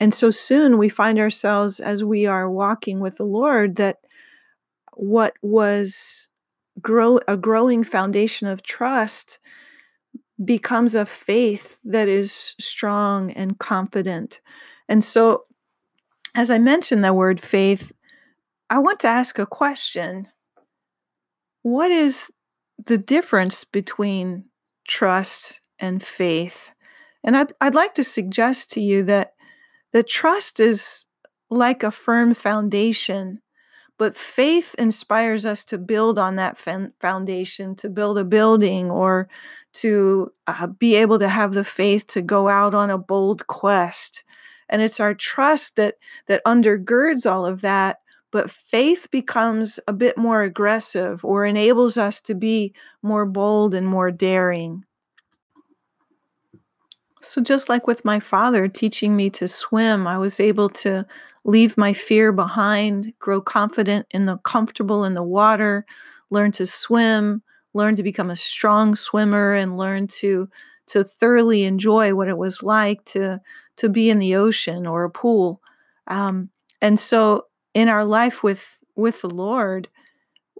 And 0.00 0.12
so 0.12 0.32
soon 0.32 0.76
we 0.76 0.88
find 0.88 1.20
ourselves 1.20 1.78
as 1.78 2.02
we 2.02 2.26
are 2.26 2.50
walking 2.50 2.98
with 2.98 3.16
the 3.16 3.24
Lord 3.24 3.76
that 3.76 3.98
what 4.94 5.34
was 5.40 6.28
grow 6.82 7.20
a 7.28 7.36
growing 7.36 7.84
foundation 7.84 8.48
of 8.48 8.64
trust 8.64 9.38
becomes 10.44 10.96
a 10.96 11.06
faith 11.06 11.78
that 11.84 12.08
is 12.08 12.56
strong 12.58 13.30
and 13.30 13.56
confident. 13.60 14.40
And 14.88 15.04
so 15.04 15.44
as 16.34 16.50
I 16.50 16.58
mentioned 16.58 17.04
the 17.04 17.14
word 17.14 17.40
faith, 17.40 17.92
I 18.68 18.78
want 18.78 18.98
to 19.00 19.06
ask 19.06 19.38
a 19.38 19.46
question. 19.46 20.26
What 21.62 21.92
is 21.92 22.32
the 22.84 22.98
difference 22.98 23.62
between 23.62 24.46
trust 24.86 25.60
and 25.78 26.02
faith? 26.02 26.72
And 27.22 27.36
I'd, 27.36 27.52
I'd 27.60 27.74
like 27.74 27.94
to 27.94 28.04
suggest 28.04 28.70
to 28.72 28.80
you 28.80 29.02
that 29.04 29.34
the 29.92 30.02
trust 30.02 30.60
is 30.60 31.06
like 31.50 31.82
a 31.82 31.90
firm 31.90 32.34
foundation, 32.34 33.40
but 33.98 34.16
faith 34.16 34.74
inspires 34.78 35.46
us 35.46 35.64
to 35.64 35.78
build 35.78 36.18
on 36.18 36.36
that 36.36 36.58
foundation, 37.00 37.76
to 37.76 37.88
build 37.88 38.18
a 38.18 38.24
building 38.24 38.90
or 38.90 39.28
to 39.74 40.32
uh, 40.46 40.66
be 40.66 40.94
able 40.96 41.18
to 41.18 41.28
have 41.28 41.52
the 41.52 41.64
faith 41.64 42.06
to 42.08 42.22
go 42.22 42.48
out 42.48 42.74
on 42.74 42.90
a 42.90 42.98
bold 42.98 43.46
quest 43.46 44.24
and 44.68 44.82
it's 44.82 45.00
our 45.00 45.14
trust 45.14 45.76
that 45.76 45.96
that 46.26 46.44
undergirds 46.44 47.30
all 47.30 47.46
of 47.46 47.60
that 47.60 47.98
but 48.34 48.50
faith 48.50 49.06
becomes 49.12 49.78
a 49.86 49.92
bit 49.92 50.18
more 50.18 50.42
aggressive 50.42 51.24
or 51.24 51.46
enables 51.46 51.96
us 51.96 52.20
to 52.20 52.34
be 52.34 52.74
more 53.00 53.24
bold 53.24 53.74
and 53.74 53.86
more 53.86 54.10
daring 54.10 54.84
so 57.20 57.40
just 57.40 57.68
like 57.68 57.86
with 57.86 58.04
my 58.04 58.20
father 58.20 58.68
teaching 58.68 59.16
me 59.16 59.30
to 59.30 59.46
swim 59.46 60.06
i 60.06 60.18
was 60.18 60.40
able 60.40 60.68
to 60.68 61.06
leave 61.44 61.78
my 61.78 61.92
fear 61.92 62.32
behind 62.32 63.12
grow 63.20 63.40
confident 63.40 64.06
in 64.10 64.26
the 64.26 64.36
comfortable 64.38 65.04
in 65.04 65.14
the 65.14 65.22
water 65.22 65.86
learn 66.30 66.50
to 66.50 66.66
swim 66.66 67.42
learn 67.72 67.96
to 67.96 68.02
become 68.02 68.30
a 68.30 68.36
strong 68.36 68.96
swimmer 68.96 69.52
and 69.52 69.78
learn 69.78 70.06
to 70.06 70.48
to 70.86 71.04
thoroughly 71.04 71.64
enjoy 71.64 72.14
what 72.14 72.28
it 72.28 72.38
was 72.38 72.62
like 72.62 73.04
to 73.04 73.40
to 73.76 73.88
be 73.88 74.10
in 74.10 74.18
the 74.18 74.36
ocean 74.36 74.86
or 74.86 75.04
a 75.04 75.10
pool. 75.10 75.60
Um, 76.06 76.50
and 76.80 76.98
so 76.98 77.46
in 77.74 77.88
our 77.88 78.04
life 78.04 78.42
with 78.42 78.78
with 78.96 79.20
the 79.22 79.30
Lord, 79.30 79.88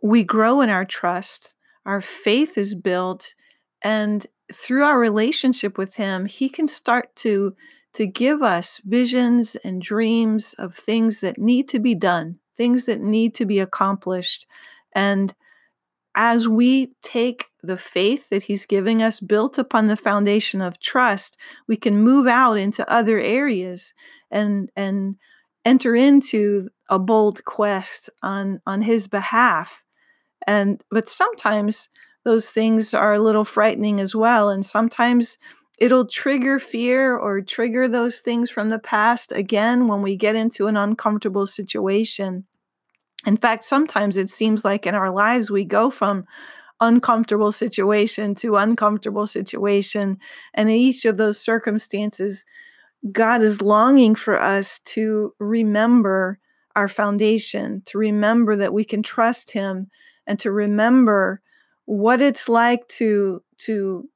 we 0.03 0.25
grow 0.25 0.61
in 0.61 0.69
our 0.69 0.85
trust. 0.85 1.55
Our 1.87 2.01
faith 2.01 2.59
is 2.59 2.75
built, 2.75 3.35
and 3.83 4.27
through 4.53 4.85
our 4.85 4.99
relationship 4.99 5.79
with 5.79 5.95
Him, 5.95 6.27
He 6.27 6.49
can 6.49 6.69
start 6.69 7.15
to 7.17 7.57
to 7.95 8.07
give 8.07 8.43
us 8.43 8.81
visions 8.85 9.55
and 9.57 9.81
dreams 9.81 10.55
of 10.59 10.75
things 10.75 11.21
that 11.21 11.39
need 11.39 11.69
to 11.69 11.79
be 11.79 11.95
done, 11.95 12.41
things 12.57 12.87
that 12.87 13.01
need 13.01 13.35
to 13.37 13.47
be 13.47 13.61
accomplished, 13.61 14.47
and 14.93 15.35
as 16.15 16.47
we 16.47 16.93
take 17.03 17.47
the 17.63 17.77
faith 17.77 18.29
that 18.29 18.45
he's 18.45 18.67
giving 18.67 19.03
us 19.03 19.21
built 19.21 19.59
upon 19.59 19.87
the 19.87 19.97
foundation 19.97 20.61
of 20.61 20.79
trust 20.79 21.37
we 21.67 21.77
can 21.77 21.99
move 21.99 22.27
out 22.27 22.55
into 22.55 22.89
other 22.91 23.19
areas 23.19 23.95
and 24.31 24.71
and 24.77 25.17
enter 25.65 25.95
into 25.95 26.69
a 26.89 26.99
bold 26.99 27.45
quest 27.45 28.11
on 28.23 28.61
on 28.67 28.83
his 28.83 29.09
behalf 29.09 29.85
and 30.47 30.83
but 30.91 31.09
sometimes 31.09 31.89
those 32.25 32.51
things 32.51 32.95
are 32.95 33.15
a 33.15 33.19
little 33.19 33.45
frightening 33.45 34.01
as 34.01 34.15
well 34.15 34.51
and 34.51 34.65
sometimes 34.65 35.39
it'll 35.79 36.07
trigger 36.07 36.59
fear 36.59 37.17
or 37.17 37.41
trigger 37.41 37.89
those 37.89 38.21
things 38.21 38.51
from 38.51 38.71
the 38.71 38.79
past 38.79 39.33
again 39.33 39.89
when 39.89 40.03
we 40.03 40.17
get 40.17 40.37
into 40.37 40.67
an 40.67 40.77
uncomfortable 40.77 41.47
situation 41.47 42.45
in 43.27 43.37
fact, 43.37 43.65
sometimes 43.65 44.17
it 44.17 44.31
seems 44.31 44.65
like 44.65 44.87
in 44.87 44.95
our 44.95 45.11
lives 45.11 45.51
we 45.51 45.65
go 45.65 45.91
from 45.91 46.27
uncomfortable 46.81 47.53
situation 47.53 48.35
to 48.35 48.57
uncomfortable 48.57 49.27
situation. 49.27 50.19
And 50.53 50.69
in 50.69 50.77
each 50.77 51.05
of 51.05 51.17
those 51.17 51.41
circumstances, 51.41 52.45
God 53.13 53.43
is 53.43 53.61
longing 53.61 54.15
for 54.15 54.41
us 54.41 54.79
to 54.81 55.35
remember 55.39 56.39
our 56.75 56.89
foundation, 56.89 57.83
to 57.87 57.99
remember 57.99 58.57
that 58.57 58.73
we 58.73 58.85
can 58.85 59.03
trust 59.03 59.53
Him, 59.53 59.91
and 60.27 60.39
to 60.41 60.51
remember 60.51 61.41
what 61.85 62.23
it's 62.23 62.49
like 62.49 62.89
to, 62.89 63.43
to 63.59 64.09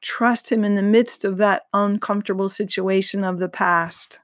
trust 0.00 0.50
Him 0.50 0.64
in 0.64 0.76
the 0.76 0.82
midst 0.82 1.24
of 1.24 1.38
that 1.38 1.66
uncomfortable 1.74 2.48
situation 2.48 3.24
of 3.24 3.38
the 3.38 3.48
past. 3.48 4.20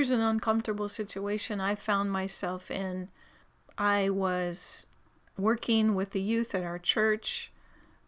Here's 0.00 0.10
an 0.10 0.22
uncomfortable 0.22 0.88
situation 0.88 1.60
I 1.60 1.74
found 1.74 2.10
myself 2.10 2.70
in. 2.70 3.10
I 3.76 4.08
was 4.08 4.86
working 5.36 5.94
with 5.94 6.12
the 6.12 6.22
youth 6.22 6.54
at 6.54 6.62
our 6.62 6.78
church. 6.78 7.52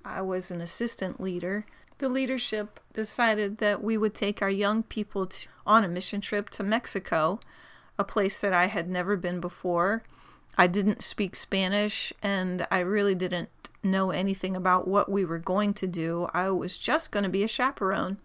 I 0.03 0.23
was 0.23 0.51
an 0.51 0.63
assistant 0.63 1.21
leader. 1.21 1.67
The 1.99 2.09
leadership 2.09 2.81
decided 2.95 3.59
that 3.59 3.85
we 3.85 3.99
would 3.99 4.15
take 4.15 4.41
our 4.41 4.49
young 4.49 4.85
people 4.85 5.27
to, 5.27 5.49
on 5.67 5.85
a 5.85 5.89
mission 5.89 6.23
trip 6.23 6.49
to 6.53 6.63
Mexico, 6.63 7.41
a 7.99 8.05
place 8.05 8.39
that 8.39 8.55
I 8.55 8.69
had 8.69 8.89
never 8.89 9.15
been 9.19 9.39
before. 9.39 10.03
I 10.57 10.69
didn't 10.69 11.03
speak 11.03 11.37
Spanish 11.37 12.11
and 12.23 12.67
I 12.71 12.79
really 12.79 13.15
didn't 13.15 13.51
know 13.83 14.13
anything 14.13 14.57
about 14.57 14.89
what 14.89 15.11
we 15.11 15.27
were 15.27 15.39
going 15.39 15.75
to 15.75 15.87
do. 15.87 16.27
I 16.33 16.49
was 16.49 16.79
just 16.79 17.11
going 17.11 17.25
to 17.25 17.29
be 17.29 17.45
a 17.45 17.49
chaperone. 17.49 18.17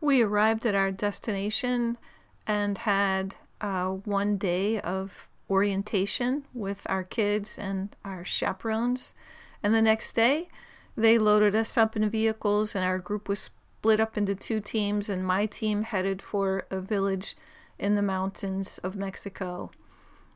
We 0.00 0.22
arrived 0.22 0.64
at 0.64 0.76
our 0.76 0.92
destination 0.92 1.98
and 2.46 2.78
had 2.78 3.36
uh, 3.60 3.88
one 3.88 4.36
day 4.36 4.80
of 4.80 5.28
orientation 5.48 6.44
with 6.54 6.86
our 6.88 7.02
kids 7.04 7.58
and 7.58 7.94
our 8.04 8.24
chaperones. 8.24 9.14
And 9.62 9.74
the 9.74 9.82
next 9.82 10.14
day, 10.14 10.48
they 10.96 11.18
loaded 11.18 11.54
us 11.54 11.76
up 11.76 11.96
in 11.96 12.08
vehicles, 12.08 12.74
and 12.74 12.84
our 12.84 12.98
group 12.98 13.28
was 13.28 13.40
split 13.40 14.00
up 14.00 14.16
into 14.16 14.34
two 14.34 14.60
teams. 14.60 15.08
And 15.08 15.24
my 15.24 15.46
team 15.46 15.82
headed 15.82 16.22
for 16.22 16.66
a 16.70 16.80
village 16.80 17.36
in 17.78 17.94
the 17.94 18.02
mountains 18.02 18.78
of 18.78 18.96
Mexico. 18.96 19.70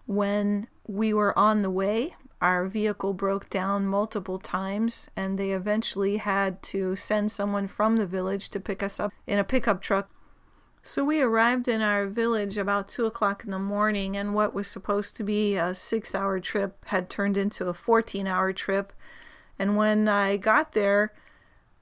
When 0.06 0.66
we 0.87 1.14
were 1.14 1.38
on 1.38 1.62
the 1.62 1.70
way, 1.70 2.16
our 2.40 2.66
vehicle 2.66 3.14
broke 3.14 3.49
down 3.49 3.87
multiple 3.87 4.38
times, 4.38 5.08
and 5.16 5.38
they 5.38 5.52
eventually 5.52 6.18
had 6.18 6.62
to 6.64 6.94
send 6.96 7.30
someone 7.30 7.68
from 7.68 7.96
the 7.96 8.06
village 8.06 8.50
to 8.50 8.61
pick 8.61 8.82
us 8.82 9.00
up 9.00 9.12
in 9.26 9.38
a 9.38 9.44
pickup 9.44 9.80
truck 9.80 10.11
so 10.87 11.03
we 11.03 11.23
arrived 11.23 11.67
in 11.67 11.81
our 11.81 12.07
village 12.07 12.59
about 12.59 12.88
2 12.88 13.07
o'clock 13.07 13.43
in 13.43 13.50
the 13.50 13.59
morning, 13.59 14.19
and 14.19 14.35
what 14.35 14.53
was 14.53 14.69
supposed 14.69 15.17
to 15.17 15.25
be 15.25 15.57
a 15.57 15.75
six 15.75 16.14
hour 16.14 16.38
trip 16.41 16.76
had 16.88 17.09
turned 17.09 17.38
into 17.38 17.69
a 17.69 17.75
14 17.75 18.26
hour 18.26 18.53
trip. 18.53 18.93
And 19.59 19.79
when 19.79 20.09
I 20.09 20.37
got 20.37 20.73
there, 20.73 21.14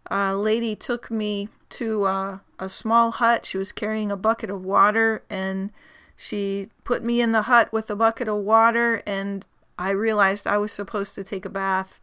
a 0.07 0.37
lady 0.37 0.77
took 0.77 1.11
me 1.11 1.49
to 1.71 2.05
uh, 2.05 2.39
a 2.61 2.69
small 2.69 3.11
hut. 3.11 3.45
She 3.45 3.59
was 3.59 3.73
carrying 3.73 4.13
a 4.13 4.17
bucket 4.17 4.51
of 4.51 4.65
water, 4.65 5.25
and 5.29 5.73
she 6.15 6.69
put 6.85 7.03
me 7.03 7.21
in 7.21 7.33
the 7.33 7.43
hut 7.43 7.73
with 7.73 7.91
a 7.91 7.97
bucket 7.97 8.29
of 8.29 8.37
water, 8.37 9.03
and 9.05 9.45
I 9.77 9.91
realized 9.91 10.47
I 10.47 10.59
was 10.59 10.71
supposed 10.71 11.17
to 11.17 11.25
take 11.25 11.45
a 11.45 11.51
bath, 11.51 12.01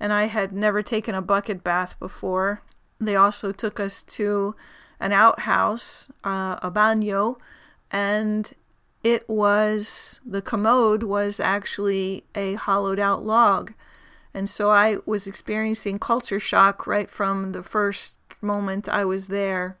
and 0.00 0.12
I 0.12 0.24
had 0.24 0.50
never 0.50 0.82
taken 0.82 1.14
a 1.14 1.22
bucket 1.22 1.62
bath 1.62 1.96
before. 2.00 2.62
They 2.98 3.14
also 3.14 3.52
took 3.52 3.78
us 3.78 4.02
to 4.02 4.56
an 5.00 5.12
outhouse, 5.12 6.10
uh, 6.24 6.58
a 6.62 6.70
baño, 6.70 7.36
and 7.90 8.52
it 9.02 9.28
was 9.28 10.20
the 10.24 10.42
commode 10.42 11.02
was 11.02 11.40
actually 11.40 12.24
a 12.34 12.54
hollowed 12.54 12.98
out 12.98 13.24
log. 13.24 13.72
And 14.32 14.48
so 14.48 14.70
I 14.70 14.98
was 15.06 15.26
experiencing 15.26 15.98
culture 15.98 16.38
shock 16.38 16.86
right 16.86 17.10
from 17.10 17.52
the 17.52 17.62
first 17.62 18.16
moment 18.42 18.88
I 18.88 19.04
was 19.04 19.26
there. 19.26 19.76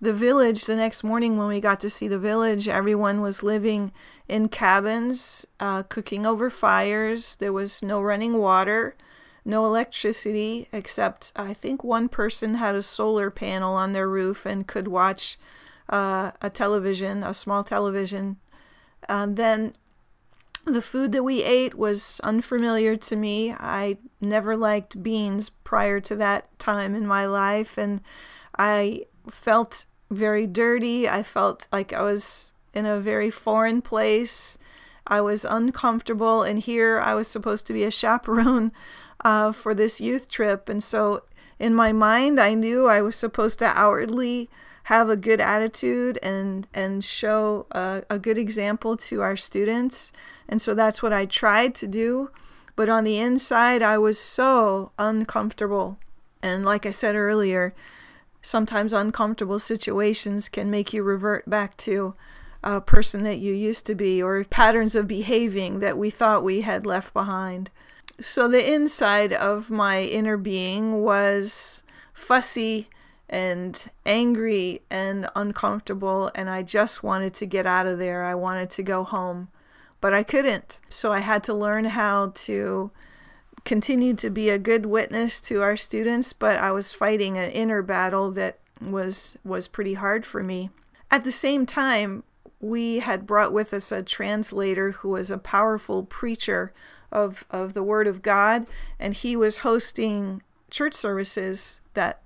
The 0.00 0.14
village, 0.14 0.64
the 0.64 0.76
next 0.76 1.04
morning 1.04 1.36
when 1.36 1.48
we 1.48 1.60
got 1.60 1.78
to 1.80 1.90
see 1.90 2.08
the 2.08 2.18
village, 2.18 2.68
everyone 2.68 3.20
was 3.20 3.42
living 3.42 3.92
in 4.28 4.48
cabins, 4.48 5.46
uh, 5.60 5.82
cooking 5.84 6.24
over 6.24 6.48
fires. 6.48 7.36
There 7.36 7.52
was 7.52 7.82
no 7.82 8.00
running 8.00 8.38
water 8.38 8.96
no 9.44 9.64
electricity 9.64 10.68
except 10.72 11.32
I 11.36 11.54
think 11.54 11.82
one 11.82 12.08
person 12.08 12.54
had 12.54 12.74
a 12.74 12.82
solar 12.82 13.30
panel 13.30 13.74
on 13.74 13.92
their 13.92 14.08
roof 14.08 14.46
and 14.46 14.66
could 14.66 14.88
watch 14.88 15.38
uh, 15.88 16.32
a 16.40 16.50
television, 16.50 17.22
a 17.24 17.34
small 17.34 17.64
television. 17.64 18.36
Uh, 19.08 19.26
then 19.28 19.74
The 20.66 20.82
food 20.82 21.12
that 21.12 21.24
we 21.24 21.42
ate 21.42 21.74
was 21.74 22.20
unfamiliar 22.22 22.94
to 22.96 23.16
me. 23.16 23.52
I 23.52 23.96
never 24.20 24.56
liked 24.56 25.02
beans 25.02 25.48
prior 25.64 26.00
to 26.00 26.16
that 26.16 26.58
time 26.58 26.94
in 26.94 27.06
my 27.06 27.24
life, 27.26 27.78
and 27.78 28.02
I 28.58 29.06
felt 29.28 29.86
very 30.10 30.46
dirty. 30.46 31.08
I 31.08 31.22
felt 31.22 31.66
like 31.72 31.92
I 31.94 32.02
was 32.02 32.52
in 32.74 32.84
a 32.84 33.00
very 33.00 33.30
foreign 33.30 33.80
place. 33.80 34.58
I 35.06 35.22
was 35.22 35.46
uncomfortable, 35.46 36.42
and 36.42 36.58
here 36.58 37.00
I 37.00 37.14
was 37.14 37.26
supposed 37.26 37.66
to 37.66 37.72
be 37.72 37.84
a 37.84 37.90
chaperone 37.90 38.70
uh, 39.24 39.52
for 39.52 39.74
this 39.74 40.00
youth 40.00 40.28
trip. 40.28 40.68
And 40.68 40.82
so, 40.82 41.24
in 41.58 41.74
my 41.74 41.92
mind, 41.92 42.40
I 42.40 42.54
knew 42.54 42.86
I 42.86 43.02
was 43.02 43.16
supposed 43.16 43.58
to 43.58 43.66
outwardly 43.66 44.48
have 44.84 45.08
a 45.08 45.16
good 45.16 45.40
attitude 45.40 46.18
and 46.22 46.66
and 46.74 47.04
show 47.04 47.66
a, 47.70 48.02
a 48.10 48.18
good 48.18 48.38
example 48.38 48.96
to 48.96 49.20
our 49.22 49.36
students. 49.36 50.12
And 50.48 50.60
so 50.60 50.74
that's 50.74 51.02
what 51.02 51.12
I 51.12 51.26
tried 51.26 51.74
to 51.76 51.86
do. 51.86 52.30
But 52.74 52.88
on 52.88 53.04
the 53.04 53.18
inside, 53.18 53.82
I 53.82 53.98
was 53.98 54.18
so 54.18 54.90
uncomfortable. 54.98 55.98
And 56.42 56.64
like 56.64 56.86
I 56.86 56.90
said 56.90 57.14
earlier, 57.14 57.74
sometimes 58.42 58.92
uncomfortable 58.92 59.58
situations 59.58 60.48
can 60.48 60.70
make 60.70 60.92
you 60.92 61.02
revert 61.02 61.48
back 61.48 61.76
to 61.78 62.14
a 62.62 62.80
person 62.80 63.22
that 63.22 63.38
you 63.38 63.52
used 63.52 63.86
to 63.86 63.94
be 63.94 64.22
or 64.22 64.42
patterns 64.44 64.94
of 64.94 65.06
behaving 65.06 65.80
that 65.80 65.98
we 65.98 66.10
thought 66.10 66.42
we 66.42 66.62
had 66.62 66.86
left 66.86 67.12
behind. 67.12 67.70
So 68.20 68.48
the 68.48 68.72
inside 68.72 69.32
of 69.32 69.70
my 69.70 70.02
inner 70.02 70.36
being 70.36 71.02
was 71.02 71.82
fussy 72.12 72.88
and 73.28 73.90
angry 74.04 74.82
and 74.90 75.28
uncomfortable, 75.34 76.30
and 76.34 76.50
I 76.50 76.62
just 76.62 77.02
wanted 77.02 77.32
to 77.34 77.46
get 77.46 77.66
out 77.66 77.86
of 77.86 77.98
there. 77.98 78.24
I 78.24 78.34
wanted 78.34 78.68
to 78.70 78.82
go 78.82 79.04
home, 79.04 79.48
but 80.00 80.12
I 80.12 80.22
couldn't. 80.22 80.78
So 80.90 81.12
I 81.12 81.20
had 81.20 81.42
to 81.44 81.54
learn 81.54 81.86
how 81.86 82.32
to 82.34 82.90
continue 83.64 84.14
to 84.14 84.28
be 84.28 84.50
a 84.50 84.58
good 84.58 84.84
witness 84.84 85.40
to 85.42 85.62
our 85.62 85.76
students, 85.76 86.32
but 86.32 86.58
I 86.58 86.72
was 86.72 86.92
fighting 86.92 87.38
an 87.38 87.50
inner 87.50 87.82
battle 87.82 88.30
that 88.32 88.58
was 88.80 89.38
was 89.44 89.68
pretty 89.68 89.94
hard 89.94 90.26
for 90.26 90.42
me. 90.42 90.70
At 91.10 91.24
the 91.24 91.32
same 91.32 91.66
time, 91.66 92.24
we 92.60 92.98
had 92.98 93.26
brought 93.26 93.52
with 93.52 93.72
us 93.72 93.90
a 93.90 94.02
translator 94.02 94.92
who 94.92 95.10
was 95.10 95.30
a 95.30 95.38
powerful 95.38 96.02
preacher 96.02 96.72
of, 97.12 97.44
of 97.50 97.74
the 97.74 97.82
Word 97.82 98.06
of 98.06 98.22
God, 98.22 98.66
and 98.98 99.14
he 99.14 99.36
was 99.36 99.58
hosting 99.58 100.42
church 100.70 100.94
services 100.94 101.80
that 101.94 102.20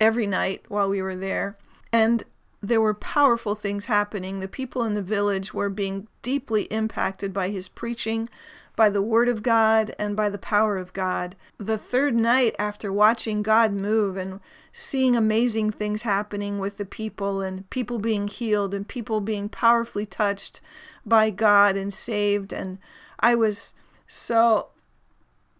every 0.00 0.26
night 0.26 0.64
while 0.68 0.88
we 0.88 1.02
were 1.02 1.16
there. 1.16 1.56
And 1.92 2.24
there 2.60 2.80
were 2.80 2.94
powerful 2.94 3.54
things 3.54 3.86
happening. 3.86 4.40
The 4.40 4.48
people 4.48 4.84
in 4.84 4.94
the 4.94 5.02
village 5.02 5.52
were 5.52 5.68
being 5.68 6.08
deeply 6.22 6.62
impacted 6.64 7.32
by 7.32 7.50
his 7.50 7.68
preaching, 7.68 8.28
by 8.74 8.90
the 8.90 9.02
Word 9.02 9.28
of 9.28 9.42
God, 9.42 9.94
and 9.98 10.16
by 10.16 10.28
the 10.28 10.38
power 10.38 10.78
of 10.78 10.92
God. 10.92 11.36
The 11.58 11.78
third 11.78 12.14
night, 12.14 12.56
after 12.58 12.92
watching 12.92 13.42
God 13.42 13.72
move 13.72 14.16
and 14.16 14.40
seeing 14.72 15.14
amazing 15.14 15.70
things 15.70 16.02
happening 16.02 16.58
with 16.58 16.78
the 16.78 16.84
people, 16.84 17.40
and 17.40 17.68
people 17.70 17.98
being 17.98 18.28
healed, 18.28 18.74
and 18.74 18.88
people 18.88 19.20
being 19.20 19.48
powerfully 19.48 20.06
touched 20.06 20.60
by 21.06 21.30
God 21.30 21.76
and 21.76 21.92
saved, 21.92 22.52
and 22.52 22.78
I 23.20 23.34
was 23.34 23.74
so 24.06 24.68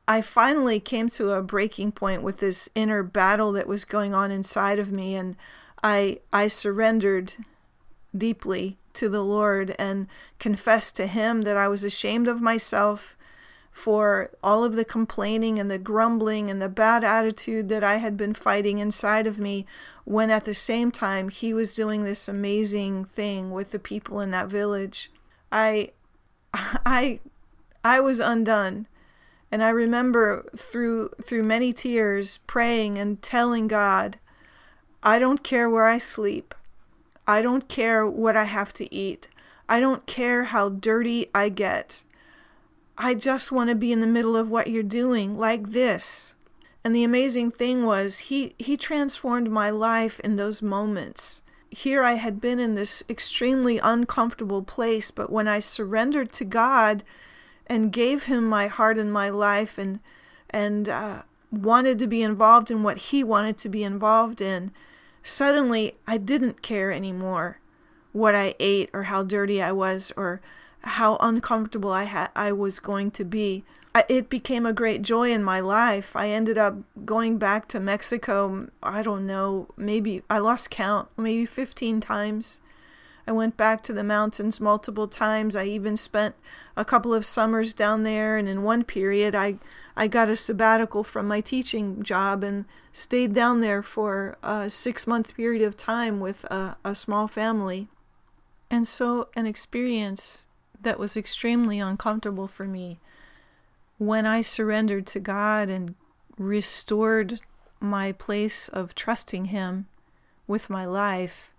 I 0.07 0.21
finally 0.21 0.81
came 0.81 1.09
to 1.11 1.33
a 1.33 1.43
breaking 1.43 1.93
point 1.93 2.23
with 2.23 2.39
this 2.39 2.69
inner 2.75 3.03
battle 3.03 3.53
that 3.53 3.67
was 3.67 3.85
going 3.85 4.15
on 4.15 4.31
inside 4.31 4.79
of 4.79 4.93
me 4.93 5.15
and 5.15 5.37
I 5.83 6.21
I 6.33 6.49
surrendered 6.49 7.35
deeply 8.17 8.79
to 8.95 9.09
the 9.09 9.25
Lord 9.25 9.75
and 9.79 10.07
confessed 10.39 10.97
to 10.97 11.07
him 11.07 11.43
that 11.43 11.57
I 11.57 11.69
was 11.69 11.85
ashamed 11.85 12.29
of 12.29 12.41
myself 12.41 13.17
for 13.73 14.31
all 14.43 14.63
of 14.63 14.77
the 14.77 14.85
complaining 14.85 15.59
and 15.59 15.69
the 15.69 15.79
grumbling 15.79 16.49
and 16.49 16.63
the 16.63 16.69
bad 16.69 17.03
attitude 17.03 17.69
that 17.69 17.83
I 17.83 17.97
had 17.97 18.17
been 18.17 18.33
fighting 18.33 18.79
inside 18.79 19.27
of 19.27 19.39
me 19.39 19.67
when 20.05 20.31
at 20.31 20.45
the 20.45 20.55
same 20.55 20.93
time 20.93 21.29
he 21.29 21.53
was 21.53 21.75
doing 21.75 22.05
this 22.05 22.29
amazing 22.29 23.05
thing 23.05 23.51
with 23.51 23.73
the 23.73 23.81
people 23.81 24.21
in 24.21 24.31
that 24.31 24.49
village. 24.49 25.11
I 25.51 25.91
I 26.55 27.21
I 27.85 28.01
was 28.01 28.19
undone. 28.19 28.89
And 29.53 29.63
I 29.63 29.69
remember 29.69 30.47
through 30.57 31.11
through 31.23 31.45
many 31.45 31.73
tears 31.73 32.39
praying 32.49 32.99
and 32.99 33.23
telling 33.23 33.69
God, 33.69 34.19
I 35.03 35.21
don't 35.21 35.45
care 35.45 35.71
where 35.71 35.87
I 35.87 35.99
sleep. 35.99 36.55
I 37.27 37.41
don't 37.41 37.69
care 37.69 38.05
what 38.07 38.37
I 38.37 38.45
have 38.45 38.73
to 38.75 38.93
eat. 38.93 39.29
I 39.69 39.79
don't 39.79 40.07
care 40.07 40.45
how 40.45 40.71
dirty 40.71 41.31
I 41.35 41.51
get. 41.51 42.03
I 42.99 43.15
just 43.15 43.53
want 43.53 43.71
to 43.71 43.75
be 43.75 43.93
in 43.93 44.01
the 44.01 44.07
middle 44.07 44.37
of 44.37 44.51
what 44.51 44.69
you're 44.69 44.83
doing 44.83 45.39
like 45.39 45.71
this. 45.71 46.35
And 46.83 46.95
the 46.95 47.05
amazing 47.05 47.51
thing 47.51 47.85
was 47.85 48.19
he 48.31 48.55
he 48.59 48.77
transformed 48.77 49.51
my 49.51 49.71
life 49.71 50.21
in 50.21 50.37
those 50.37 50.63
moments. 50.63 51.43
Here 51.71 52.03
I 52.03 52.15
had 52.15 52.41
been 52.41 52.59
in 52.59 52.75
this 52.75 53.03
extremely 53.09 53.79
uncomfortable 53.79 54.63
place, 54.63 55.11
but 55.11 55.31
when 55.31 55.49
I 55.49 55.59
surrendered 55.59 56.33
to 56.33 56.45
God, 56.45 57.03
and 57.67 57.93
gave 57.93 58.25
him 58.25 58.47
my 58.47 58.67
heart 58.67 58.99
and 58.99 59.13
my 59.13 59.31
life 59.31 59.79
and 59.79 60.01
and 60.51 60.89
uh, 60.89 61.23
wanted 61.51 61.99
to 61.99 62.07
be 62.07 62.23
involved 62.23 62.71
in 62.71 62.83
what 62.83 62.97
he 62.97 63.25
wanted 63.25 63.59
to 63.59 63.69
be 63.69 63.83
involved 63.83 64.41
in, 64.41 64.71
suddenly 65.23 65.95
I 66.07 66.19
didn't 66.19 66.63
care 66.63 66.93
anymore 66.93 67.59
what 68.13 68.35
I 68.35 68.55
ate 68.61 68.91
or 68.93 69.05
how 69.05 69.25
dirty 69.25 69.61
I 69.61 69.73
was 69.73 70.13
or 70.17 70.41
how 70.83 71.17
uncomfortable 71.21 71.91
I 71.91 72.05
had 72.05 72.31
I 72.37 72.53
was 72.53 72.79
going 72.79 73.11
to 73.13 73.25
be. 73.25 73.65
I, 73.95 74.05
it 74.09 74.29
became 74.29 74.67
a 74.67 74.73
great 74.73 75.03
joy 75.03 75.33
in 75.33 75.43
my 75.43 75.61
life. 75.61 76.15
I 76.15 76.29
ended 76.29 76.59
up 76.59 76.77
going 77.05 77.39
back 77.39 77.69
to 77.69 77.81
Mexico, 77.81 78.69
I 78.83 79.03
don't 79.03 79.27
know, 79.27 79.69
maybe 79.77 80.23
I 80.29 80.39
lost 80.39 80.71
count, 80.71 81.09
maybe 81.17 81.47
15 81.47 82.01
times. 82.01 82.61
I 83.27 83.33
went 83.33 83.57
back 83.57 83.83
to 83.85 83.93
the 83.93 84.05
mountains 84.05 84.61
multiple 84.61 85.09
times. 85.09 85.57
I 85.57 85.65
even 85.65 85.97
spent 85.97 86.35
a 86.77 86.85
couple 86.85 87.15
of 87.15 87.25
summers 87.25 87.73
down 87.73 88.03
there, 88.03 88.37
and 88.37 88.49
in 88.49 88.63
one 88.63 88.85
period, 88.85 89.35
I 89.35 89.59
I 89.97 90.09
got 90.09 90.29
a 90.29 90.37
sabbatical 90.37 91.05
from 91.05 91.29
my 91.29 91.41
teaching 91.41 92.03
job 92.03 92.43
and 92.43 92.65
stayed 92.93 93.33
down 93.33 93.61
there 93.61 93.83
for 93.83 94.37
a 94.43 94.69
six 94.69 95.07
month 95.07 95.37
period 95.37 95.63
of 95.63 95.77
time 95.77 96.21
with 96.21 96.45
a, 96.45 96.77
a 96.85 96.95
small 96.95 97.29
family. 97.29 97.89
And 98.71 98.87
so, 98.87 99.29
an 99.37 99.47
experience 99.47 100.49
that 100.83 100.99
was 100.99 101.17
extremely 101.17 101.79
uncomfortable 101.79 102.49
for 102.49 102.65
me 102.65 102.99
when 103.99 104.27
I 104.27 104.43
surrendered 104.43 105.07
to 105.09 105.21
God 105.21 105.69
and 105.69 105.95
restored 106.37 107.41
my 107.81 108.13
place 108.13 108.69
of 108.69 108.95
trusting 108.95 109.47
Him 109.47 109.87
with 110.47 110.69
my 110.69 110.85
life, 110.85 111.53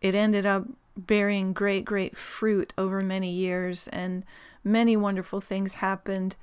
it 0.00 0.14
ended 0.14 0.46
up 0.46 0.66
bearing 0.96 1.52
great, 1.52 1.84
great 1.84 2.16
fruit 2.16 2.72
over 2.78 3.00
many 3.00 3.30
years, 3.30 3.88
and 3.88 4.24
many 4.62 4.96
wonderful 4.96 5.40
things 5.40 5.74
happened, 5.74 6.36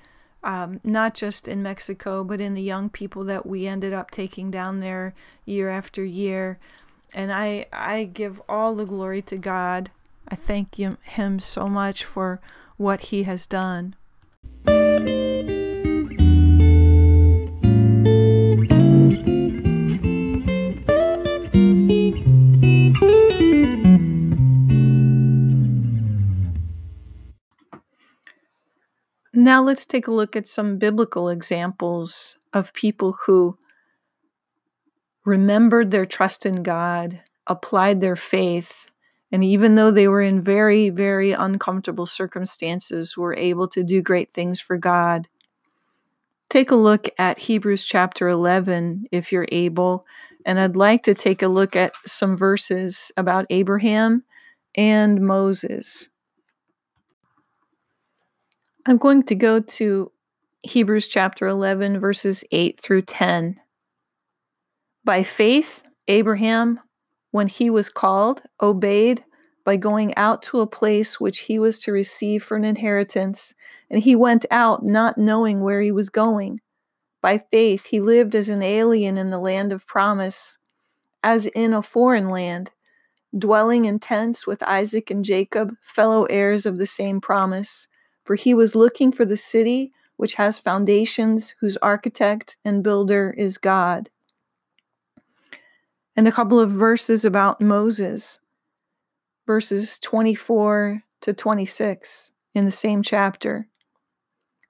um, 0.43 0.79
not 0.83 1.13
just 1.13 1.47
in 1.47 1.63
Mexico, 1.63 2.23
but 2.23 2.41
in 2.41 2.53
the 2.53 2.61
young 2.61 2.89
people 2.89 3.23
that 3.25 3.45
we 3.45 3.67
ended 3.67 3.93
up 3.93 4.11
taking 4.11 4.51
down 4.51 4.79
there 4.79 5.13
year 5.45 5.69
after 5.69 6.03
year. 6.03 6.59
And 7.13 7.31
I, 7.31 7.65
I 7.71 8.05
give 8.05 8.41
all 8.47 8.75
the 8.75 8.85
glory 8.85 9.21
to 9.23 9.37
God. 9.37 9.91
I 10.27 10.35
thank 10.35 10.75
him, 10.75 10.97
him 11.03 11.39
so 11.39 11.67
much 11.67 12.05
for 12.05 12.39
what 12.77 13.01
he 13.01 13.23
has 13.23 13.45
done. 13.45 13.95
Now 29.51 29.61
let's 29.61 29.85
take 29.85 30.07
a 30.07 30.13
look 30.13 30.37
at 30.37 30.47
some 30.47 30.77
biblical 30.77 31.27
examples 31.27 32.39
of 32.53 32.73
people 32.73 33.17
who 33.25 33.57
remembered 35.25 35.91
their 35.91 36.05
trust 36.05 36.45
in 36.45 36.63
God, 36.63 37.19
applied 37.45 37.99
their 37.99 38.15
faith, 38.15 38.89
and 39.29 39.43
even 39.43 39.75
though 39.75 39.91
they 39.91 40.07
were 40.07 40.21
in 40.21 40.41
very, 40.41 40.89
very 40.89 41.33
uncomfortable 41.33 42.05
circumstances, 42.05 43.17
were 43.17 43.35
able 43.35 43.67
to 43.67 43.83
do 43.83 44.01
great 44.01 44.31
things 44.31 44.61
for 44.61 44.77
God. 44.77 45.27
Take 46.49 46.71
a 46.71 46.75
look 46.75 47.09
at 47.17 47.39
Hebrews 47.39 47.83
chapter 47.83 48.29
11 48.29 49.07
if 49.11 49.33
you're 49.33 49.49
able, 49.51 50.05
and 50.45 50.61
I'd 50.61 50.77
like 50.77 51.03
to 51.03 51.13
take 51.13 51.41
a 51.41 51.49
look 51.49 51.75
at 51.75 51.91
some 52.05 52.37
verses 52.37 53.11
about 53.17 53.47
Abraham 53.49 54.23
and 54.75 55.19
Moses. 55.19 56.07
I'm 58.87 58.97
going 58.97 59.21
to 59.23 59.35
go 59.35 59.59
to 59.59 60.11
Hebrews 60.63 61.07
chapter 61.07 61.47
11, 61.47 61.99
verses 61.99 62.43
8 62.51 62.79
through 62.81 63.03
10. 63.03 63.59
By 65.05 65.21
faith, 65.21 65.83
Abraham, 66.07 66.79
when 67.29 67.45
he 67.45 67.69
was 67.69 67.89
called, 67.89 68.41
obeyed 68.59 69.23
by 69.65 69.77
going 69.77 70.15
out 70.15 70.41
to 70.43 70.61
a 70.61 70.67
place 70.67 71.19
which 71.19 71.39
he 71.39 71.59
was 71.59 71.77
to 71.79 71.91
receive 71.91 72.43
for 72.43 72.57
an 72.57 72.65
inheritance, 72.65 73.53
and 73.91 74.01
he 74.01 74.15
went 74.15 74.47
out 74.49 74.83
not 74.83 75.15
knowing 75.15 75.61
where 75.61 75.81
he 75.81 75.91
was 75.91 76.09
going. 76.09 76.59
By 77.21 77.43
faith, 77.51 77.85
he 77.85 77.99
lived 77.99 78.33
as 78.33 78.49
an 78.49 78.63
alien 78.63 79.19
in 79.19 79.29
the 79.29 79.39
land 79.39 79.71
of 79.71 79.85
promise, 79.85 80.57
as 81.21 81.45
in 81.45 81.75
a 81.75 81.83
foreign 81.83 82.29
land, 82.29 82.71
dwelling 83.37 83.85
in 83.85 83.99
tents 83.99 84.47
with 84.47 84.63
Isaac 84.63 85.11
and 85.11 85.23
Jacob, 85.23 85.75
fellow 85.83 86.25
heirs 86.25 86.65
of 86.65 86.79
the 86.79 86.87
same 86.87 87.21
promise. 87.21 87.87
For 88.31 88.35
he 88.35 88.53
was 88.53 88.75
looking 88.75 89.11
for 89.11 89.25
the 89.25 89.35
city 89.35 89.91
which 90.15 90.35
has 90.35 90.57
foundations, 90.57 91.53
whose 91.59 91.75
architect 91.81 92.55
and 92.63 92.81
builder 92.81 93.35
is 93.37 93.57
God. 93.57 94.09
And 96.15 96.25
a 96.25 96.31
couple 96.31 96.57
of 96.57 96.71
verses 96.71 97.25
about 97.25 97.59
Moses 97.59 98.39
verses 99.45 99.99
24 99.99 101.03
to 101.19 101.33
26 101.33 102.31
in 102.53 102.63
the 102.63 102.71
same 102.71 103.03
chapter. 103.03 103.67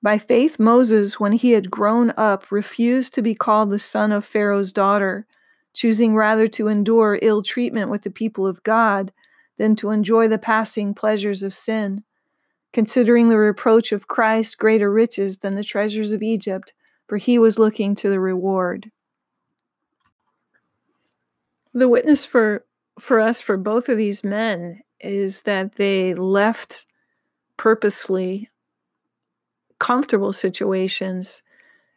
By 0.02 0.17
faith, 0.17 0.58
Moses, 0.58 1.19
when 1.19 1.34
he 1.34 1.52
had 1.52 1.69
grown 1.69 2.13
up, 2.17 2.52
refused 2.52 3.13
to 3.13 3.21
be 3.21 3.36
called 3.36 3.69
the 3.69 3.78
son 3.78 4.12
of 4.12 4.26
Pharaoh's 4.26 4.71
daughter, 4.71 5.28
choosing 5.76 6.15
rather 6.15 6.47
to 6.47 6.67
endure 6.67 7.19
ill 7.21 7.43
treatment 7.43 7.91
with 7.91 8.02
the 8.02 8.10
people 8.10 8.47
of 8.47 8.63
God 8.63 9.13
than 9.58 9.76
to 9.76 9.91
enjoy 9.91 10.28
the 10.28 10.39
passing 10.39 10.95
pleasures 10.95 11.43
of 11.43 11.54
sin, 11.54 12.04
considering 12.73 13.29
the 13.29 13.38
reproach 13.38 13.91
of 13.91 14.07
Christ 14.07 14.57
greater 14.57 14.91
riches 14.91 15.39
than 15.39 15.55
the 15.55 15.63
treasures 15.63 16.12
of 16.12 16.23
Egypt, 16.23 16.73
for 17.07 17.17
he 17.17 17.38
was 17.38 17.60
looking 17.60 17.95
to 17.95 18.10
the 18.10 18.19
reward. 18.19 18.91
The 21.73 21.89
witness 21.89 22.25
for 22.25 22.65
for 22.99 23.19
us 23.19 23.39
for 23.41 23.57
both 23.57 23.89
of 23.89 23.97
these 23.97 24.23
men 24.23 24.81
is 24.99 25.43
that 25.43 25.75
they 25.75 26.13
left 26.13 26.86
purposely 27.57 28.49
comfortable 29.79 30.34
situations 30.34 31.41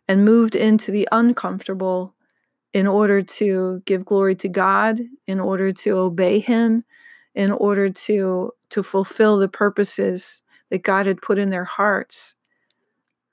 and 0.08 0.24
moved 0.24 0.56
into 0.56 0.90
the 0.90 1.08
uncomfortable 1.12 2.14
in 2.72 2.86
order 2.86 3.22
to 3.22 3.82
give 3.84 4.04
glory 4.04 4.34
to 4.34 4.48
God, 4.48 5.00
in 5.26 5.38
order 5.40 5.72
to 5.72 5.98
obey 5.98 6.38
him, 6.38 6.84
in 7.34 7.50
order 7.50 7.90
to 7.90 8.52
to 8.70 8.82
fulfill 8.82 9.38
the 9.38 9.48
purposes 9.48 10.42
that 10.74 10.82
God 10.82 11.06
had 11.06 11.22
put 11.22 11.38
in 11.38 11.50
their 11.50 11.64
hearts. 11.64 12.34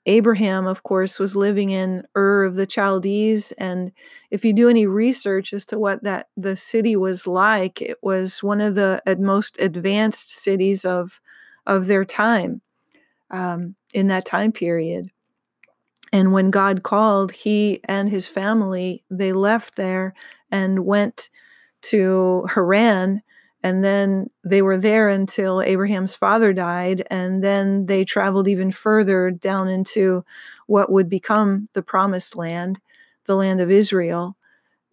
Abraham, 0.06 0.64
of 0.64 0.84
course, 0.84 1.18
was 1.18 1.34
living 1.34 1.70
in 1.70 2.06
Ur 2.16 2.44
of 2.44 2.54
the 2.54 2.70
Chaldees. 2.70 3.50
And 3.58 3.90
if 4.30 4.44
you 4.44 4.52
do 4.52 4.68
any 4.68 4.86
research 4.86 5.52
as 5.52 5.66
to 5.66 5.76
what 5.76 6.04
that 6.04 6.28
the 6.36 6.54
city 6.54 6.94
was 6.94 7.26
like, 7.26 7.82
it 7.82 7.98
was 8.00 8.44
one 8.44 8.60
of 8.60 8.76
the 8.76 9.02
most 9.18 9.58
advanced 9.58 10.30
cities 10.30 10.84
of, 10.84 11.20
of 11.66 11.86
their 11.86 12.04
time 12.04 12.60
um, 13.32 13.74
in 13.92 14.06
that 14.06 14.24
time 14.24 14.52
period. 14.52 15.10
And 16.12 16.32
when 16.32 16.50
God 16.50 16.84
called, 16.84 17.32
he 17.32 17.80
and 17.86 18.08
his 18.08 18.28
family, 18.28 19.02
they 19.10 19.32
left 19.32 19.74
there 19.74 20.14
and 20.52 20.86
went 20.86 21.28
to 21.90 22.46
Haran 22.54 23.20
and 23.62 23.84
then 23.84 24.28
they 24.44 24.60
were 24.60 24.76
there 24.76 25.08
until 25.08 25.62
Abraham's 25.62 26.16
father 26.16 26.52
died. 26.52 27.06
And 27.10 27.44
then 27.44 27.86
they 27.86 28.04
traveled 28.04 28.48
even 28.48 28.72
further 28.72 29.30
down 29.30 29.68
into 29.68 30.24
what 30.66 30.90
would 30.90 31.08
become 31.08 31.68
the 31.72 31.82
promised 31.82 32.34
land, 32.34 32.80
the 33.26 33.36
land 33.36 33.60
of 33.60 33.70
Israel. 33.70 34.36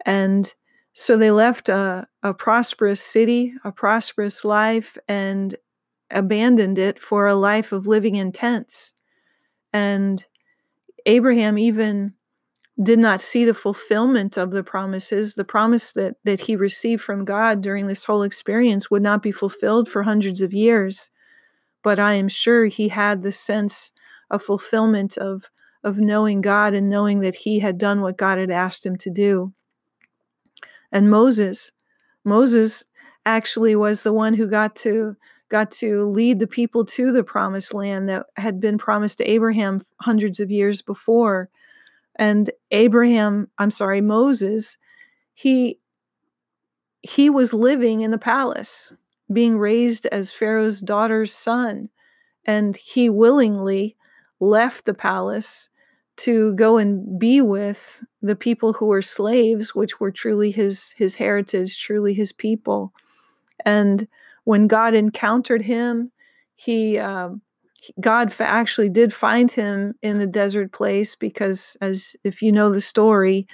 And 0.06 0.52
so 0.92 1.16
they 1.16 1.30
left 1.30 1.68
a, 1.68 2.06
a 2.22 2.32
prosperous 2.32 3.00
city, 3.00 3.54
a 3.64 3.72
prosperous 3.72 4.44
life, 4.44 4.96
and 5.08 5.56
abandoned 6.10 6.78
it 6.78 6.98
for 6.98 7.26
a 7.26 7.34
life 7.34 7.72
of 7.72 7.86
living 7.86 8.14
in 8.14 8.30
tents. 8.30 8.92
And 9.72 10.24
Abraham 11.06 11.58
even 11.58 12.14
did 12.82 12.98
not 12.98 13.20
see 13.20 13.44
the 13.44 13.54
fulfillment 13.54 14.38
of 14.38 14.52
the 14.52 14.64
promises 14.64 15.34
the 15.34 15.44
promise 15.44 15.92
that 15.92 16.16
that 16.24 16.40
he 16.40 16.56
received 16.56 17.02
from 17.02 17.24
god 17.24 17.60
during 17.60 17.86
this 17.86 18.04
whole 18.04 18.22
experience 18.22 18.90
would 18.90 19.02
not 19.02 19.22
be 19.22 19.32
fulfilled 19.32 19.88
for 19.88 20.02
hundreds 20.02 20.40
of 20.40 20.54
years. 20.54 21.10
But 21.82 21.98
i 21.98 22.14
am 22.14 22.28
sure 22.28 22.66
he 22.66 22.88
had 22.88 23.22
the 23.22 23.32
sense 23.32 23.92
of 24.30 24.42
fulfillment 24.42 25.18
of 25.18 25.50
of 25.82 25.98
knowing 25.98 26.40
god 26.40 26.74
and 26.74 26.88
knowing 26.88 27.20
that 27.20 27.34
he 27.34 27.58
had 27.58 27.78
done 27.78 28.00
what 28.00 28.18
god 28.18 28.38
had 28.38 28.50
asked 28.50 28.84
him 28.84 28.96
to 28.96 29.10
do. 29.10 29.52
And 30.92 31.10
moses 31.10 31.72
moses 32.24 32.84
actually 33.26 33.76
was 33.76 34.02
the 34.02 34.12
one 34.12 34.34
who 34.34 34.46
got 34.46 34.74
to 34.76 35.16
got 35.50 35.70
to 35.72 36.08
lead 36.08 36.38
the 36.38 36.46
people 36.46 36.84
to 36.84 37.12
the 37.12 37.24
promised 37.24 37.74
land 37.74 38.08
that 38.08 38.26
had 38.36 38.60
been 38.60 38.78
promised 38.78 39.18
to 39.18 39.30
abraham 39.30 39.80
hundreds 40.00 40.40
of 40.40 40.50
years 40.50 40.80
before 40.80 41.50
and 42.20 42.50
Abraham, 42.70 43.48
I'm 43.58 43.70
sorry, 43.70 44.02
Moses, 44.02 44.76
he 45.32 45.80
he 47.00 47.30
was 47.30 47.54
living 47.54 48.02
in 48.02 48.10
the 48.10 48.18
palace, 48.18 48.92
being 49.32 49.58
raised 49.58 50.04
as 50.06 50.30
Pharaoh's 50.30 50.82
daughter's 50.82 51.32
son, 51.32 51.88
and 52.44 52.76
he 52.76 53.08
willingly 53.08 53.96
left 54.38 54.84
the 54.84 54.92
palace 54.92 55.70
to 56.18 56.54
go 56.56 56.76
and 56.76 57.18
be 57.18 57.40
with 57.40 58.04
the 58.20 58.36
people 58.36 58.74
who 58.74 58.86
were 58.86 59.00
slaves, 59.00 59.74
which 59.74 59.98
were 59.98 60.10
truly 60.10 60.50
his 60.50 60.92
his 60.98 61.14
heritage, 61.14 61.80
truly 61.80 62.12
his 62.12 62.32
people. 62.32 62.92
And 63.64 64.06
when 64.44 64.66
God 64.66 64.92
encountered 64.92 65.62
him, 65.62 66.12
he 66.54 66.98
um, 66.98 67.40
God 68.00 68.34
actually 68.38 68.90
did 68.90 69.12
find 69.12 69.50
him 69.50 69.94
in 70.02 70.20
a 70.20 70.26
desert 70.26 70.72
place 70.72 71.14
because, 71.14 71.76
as 71.80 72.16
if 72.24 72.42
you 72.42 72.52
know 72.52 72.70
the 72.70 72.80
story, 72.80 73.46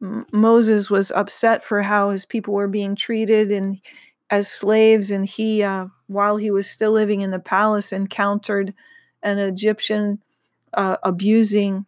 Moses 0.00 0.90
was 0.90 1.10
upset 1.10 1.64
for 1.64 1.82
how 1.82 2.10
his 2.10 2.24
people 2.24 2.54
were 2.54 2.68
being 2.68 2.94
treated 2.94 3.50
and 3.50 3.78
as 4.30 4.46
slaves, 4.46 5.10
and 5.10 5.26
he, 5.26 5.62
uh, 5.62 5.86
while 6.06 6.36
he 6.36 6.50
was 6.50 6.68
still 6.68 6.92
living 6.92 7.22
in 7.22 7.30
the 7.30 7.38
palace, 7.38 7.92
encountered 7.92 8.74
an 9.22 9.38
Egyptian 9.38 10.22
uh, 10.74 10.98
abusing 11.02 11.86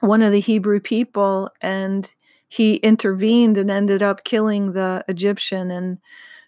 one 0.00 0.22
of 0.22 0.32
the 0.32 0.40
Hebrew 0.40 0.80
people, 0.80 1.50
and 1.60 2.12
he 2.48 2.76
intervened 2.76 3.56
and 3.58 3.70
ended 3.70 4.02
up 4.02 4.24
killing 4.24 4.72
the 4.72 5.04
Egyptian. 5.08 5.70
And 5.70 5.98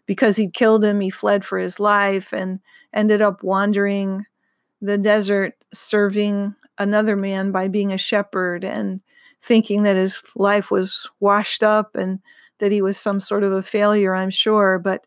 because 0.06 0.36
he 0.36 0.48
killed 0.48 0.84
him, 0.84 1.00
he 1.00 1.10
fled 1.10 1.44
for 1.44 1.58
his 1.58 1.80
life 1.80 2.32
and 2.32 2.60
ended 2.94 3.20
up 3.20 3.42
wandering 3.42 4.24
the 4.80 4.98
desert 4.98 5.54
serving 5.72 6.54
another 6.78 7.16
man 7.16 7.50
by 7.52 7.68
being 7.68 7.92
a 7.92 7.98
shepherd 7.98 8.64
and 8.64 9.00
thinking 9.40 9.82
that 9.82 9.96
his 9.96 10.22
life 10.34 10.70
was 10.70 11.08
washed 11.20 11.62
up 11.62 11.94
and 11.94 12.20
that 12.58 12.72
he 12.72 12.82
was 12.82 12.96
some 12.96 13.20
sort 13.20 13.42
of 13.42 13.52
a 13.52 13.62
failure, 13.62 14.14
I'm 14.14 14.30
sure. 14.30 14.78
But 14.78 15.06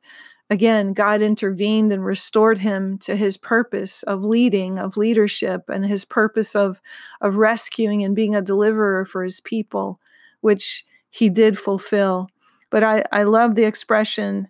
again, 0.50 0.94
God 0.94 1.22
intervened 1.22 1.92
and 1.92 2.06
restored 2.06 2.60
him 2.60 2.98
to 3.00 3.16
his 3.16 3.38
purpose 3.38 4.04
of 4.04 4.24
leading, 4.24 4.80
of 4.80 4.98
leadership, 4.98 5.64
and 5.70 5.86
his 5.86 6.06
purpose 6.06 6.56
of, 6.56 6.80
of 7.20 7.38
rescuing 7.38 8.04
and 8.04 8.16
being 8.16 8.36
a 8.36 8.42
deliverer 8.42 9.06
for 9.06 9.24
his 9.24 9.40
people, 9.40 10.00
which 10.42 10.86
he 11.10 11.30
did 11.30 11.58
fulfill. 11.58 12.30
But 12.70 12.84
I, 12.84 13.04
I 13.12 13.24
love 13.24 13.56
the 13.56 13.66
expression 13.66 14.50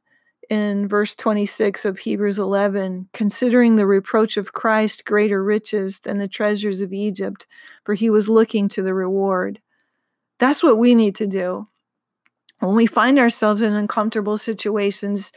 in 0.52 0.86
verse 0.86 1.16
26 1.16 1.86
of 1.86 2.00
Hebrews 2.00 2.38
11, 2.38 3.08
considering 3.14 3.78
the 3.78 3.86
reproach 3.86 4.36
of 4.36 4.52
Christ 4.52 5.06
greater 5.06 5.42
riches 5.42 6.02
than 6.02 6.18
the 6.18 6.28
treasures 6.28 6.82
of 6.82 6.92
Egypt, 6.92 7.48
for 7.86 7.94
he 7.94 8.10
was 8.10 8.28
looking 8.28 8.68
to 8.68 8.82
the 8.82 8.94
reward. 8.94 9.62
That's 10.40 10.62
what 10.62 10.78
we 10.78 10.94
need 10.94 11.16
to 11.16 11.26
do. 11.26 11.70
When 12.60 12.76
we 12.76 12.86
find 12.86 13.18
ourselves 13.18 13.62
in 13.62 13.74
uncomfortable 13.74 14.38
situations 14.38 15.32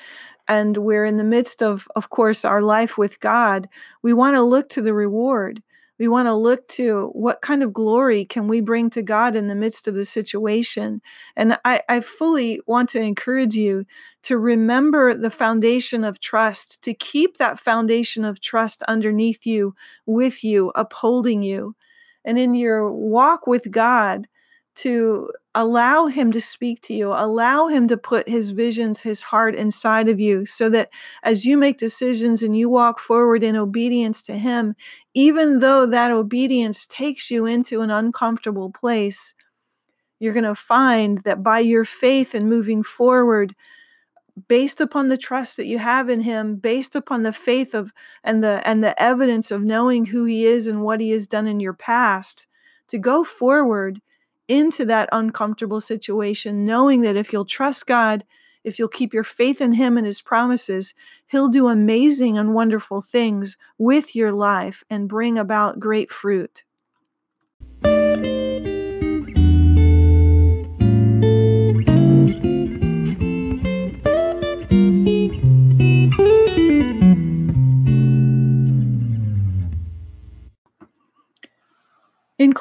and 0.48 0.78
we're 0.78 1.04
in 1.04 1.16
the 1.16 1.22
midst 1.22 1.62
of, 1.62 1.86
of 1.94 2.10
course, 2.10 2.44
our 2.44 2.60
life 2.60 2.98
with 2.98 3.20
God, 3.20 3.68
we 4.02 4.12
want 4.12 4.34
to 4.34 4.42
look 4.42 4.68
to 4.70 4.82
the 4.82 4.94
reward 4.94 5.62
we 5.98 6.08
want 6.08 6.26
to 6.26 6.34
look 6.34 6.66
to 6.68 7.10
what 7.12 7.40
kind 7.40 7.62
of 7.62 7.72
glory 7.72 8.24
can 8.24 8.48
we 8.48 8.60
bring 8.60 8.90
to 8.90 9.02
God 9.02 9.36
in 9.36 9.48
the 9.48 9.54
midst 9.54 9.86
of 9.86 9.94
the 9.94 10.04
situation. 10.04 11.00
And 11.36 11.58
I, 11.64 11.82
I 11.88 12.00
fully 12.00 12.60
want 12.66 12.88
to 12.90 13.00
encourage 13.00 13.54
you 13.54 13.86
to 14.22 14.36
remember 14.38 15.14
the 15.14 15.30
foundation 15.30 16.02
of 16.02 16.20
trust, 16.20 16.82
to 16.82 16.94
keep 16.94 17.36
that 17.36 17.60
foundation 17.60 18.24
of 18.24 18.40
trust 18.40 18.82
underneath 18.84 19.46
you, 19.46 19.74
with 20.06 20.42
you, 20.42 20.72
upholding 20.74 21.42
you. 21.42 21.76
And 22.24 22.38
in 22.38 22.54
your 22.54 22.90
walk 22.90 23.46
with 23.46 23.70
God, 23.70 24.26
to 24.76 25.30
allow 25.54 26.06
him 26.06 26.32
to 26.32 26.40
speak 26.40 26.80
to 26.82 26.94
you, 26.94 27.12
allow 27.12 27.68
him 27.68 27.86
to 27.88 27.96
put 27.96 28.28
his 28.28 28.50
visions, 28.50 29.00
his 29.00 29.22
heart 29.22 29.54
inside 29.54 30.08
of 30.08 30.18
you, 30.20 30.44
so 30.46 30.68
that 30.70 30.90
as 31.22 31.44
you 31.44 31.56
make 31.56 31.78
decisions 31.78 32.42
and 32.42 32.56
you 32.56 32.68
walk 32.68 32.98
forward 32.98 33.42
in 33.42 33.56
obedience 33.56 34.22
to 34.22 34.36
him, 34.36 34.74
even 35.14 35.60
though 35.60 35.86
that 35.86 36.10
obedience 36.10 36.86
takes 36.86 37.30
you 37.30 37.46
into 37.46 37.82
an 37.82 37.90
uncomfortable 37.90 38.70
place, 38.70 39.34
you're 40.20 40.32
going 40.34 40.44
to 40.44 40.54
find 40.54 41.22
that 41.24 41.42
by 41.42 41.60
your 41.60 41.84
faith 41.84 42.34
and 42.34 42.48
moving 42.48 42.82
forward, 42.82 43.54
based 44.48 44.80
upon 44.80 45.08
the 45.08 45.16
trust 45.16 45.56
that 45.56 45.66
you 45.66 45.78
have 45.78 46.08
in 46.08 46.20
him 46.20 46.56
based 46.56 46.96
upon 46.96 47.22
the 47.22 47.32
faith 47.32 47.74
of 47.74 47.92
and 48.24 48.42
the 48.42 48.66
and 48.66 48.82
the 48.82 49.00
evidence 49.00 49.50
of 49.50 49.62
knowing 49.62 50.04
who 50.04 50.24
he 50.24 50.44
is 50.44 50.66
and 50.66 50.82
what 50.82 51.00
he 51.00 51.10
has 51.10 51.28
done 51.28 51.46
in 51.46 51.60
your 51.60 51.72
past 51.72 52.46
to 52.88 52.98
go 52.98 53.22
forward 53.22 54.00
into 54.48 54.84
that 54.84 55.08
uncomfortable 55.12 55.80
situation 55.80 56.64
knowing 56.64 57.00
that 57.00 57.16
if 57.16 57.32
you'll 57.32 57.44
trust 57.44 57.86
God 57.86 58.24
if 58.62 58.78
you'll 58.78 58.88
keep 58.88 59.12
your 59.12 59.24
faith 59.24 59.60
in 59.60 59.72
him 59.72 59.96
and 59.96 60.06
his 60.06 60.22
promises 60.22 60.94
he'll 61.26 61.48
do 61.48 61.68
amazing 61.68 62.38
and 62.38 62.54
wonderful 62.54 63.00
things 63.00 63.56
with 63.78 64.14
your 64.14 64.32
life 64.32 64.84
and 64.90 65.08
bring 65.08 65.38
about 65.38 65.80
great 65.80 66.10
fruit 66.10 66.64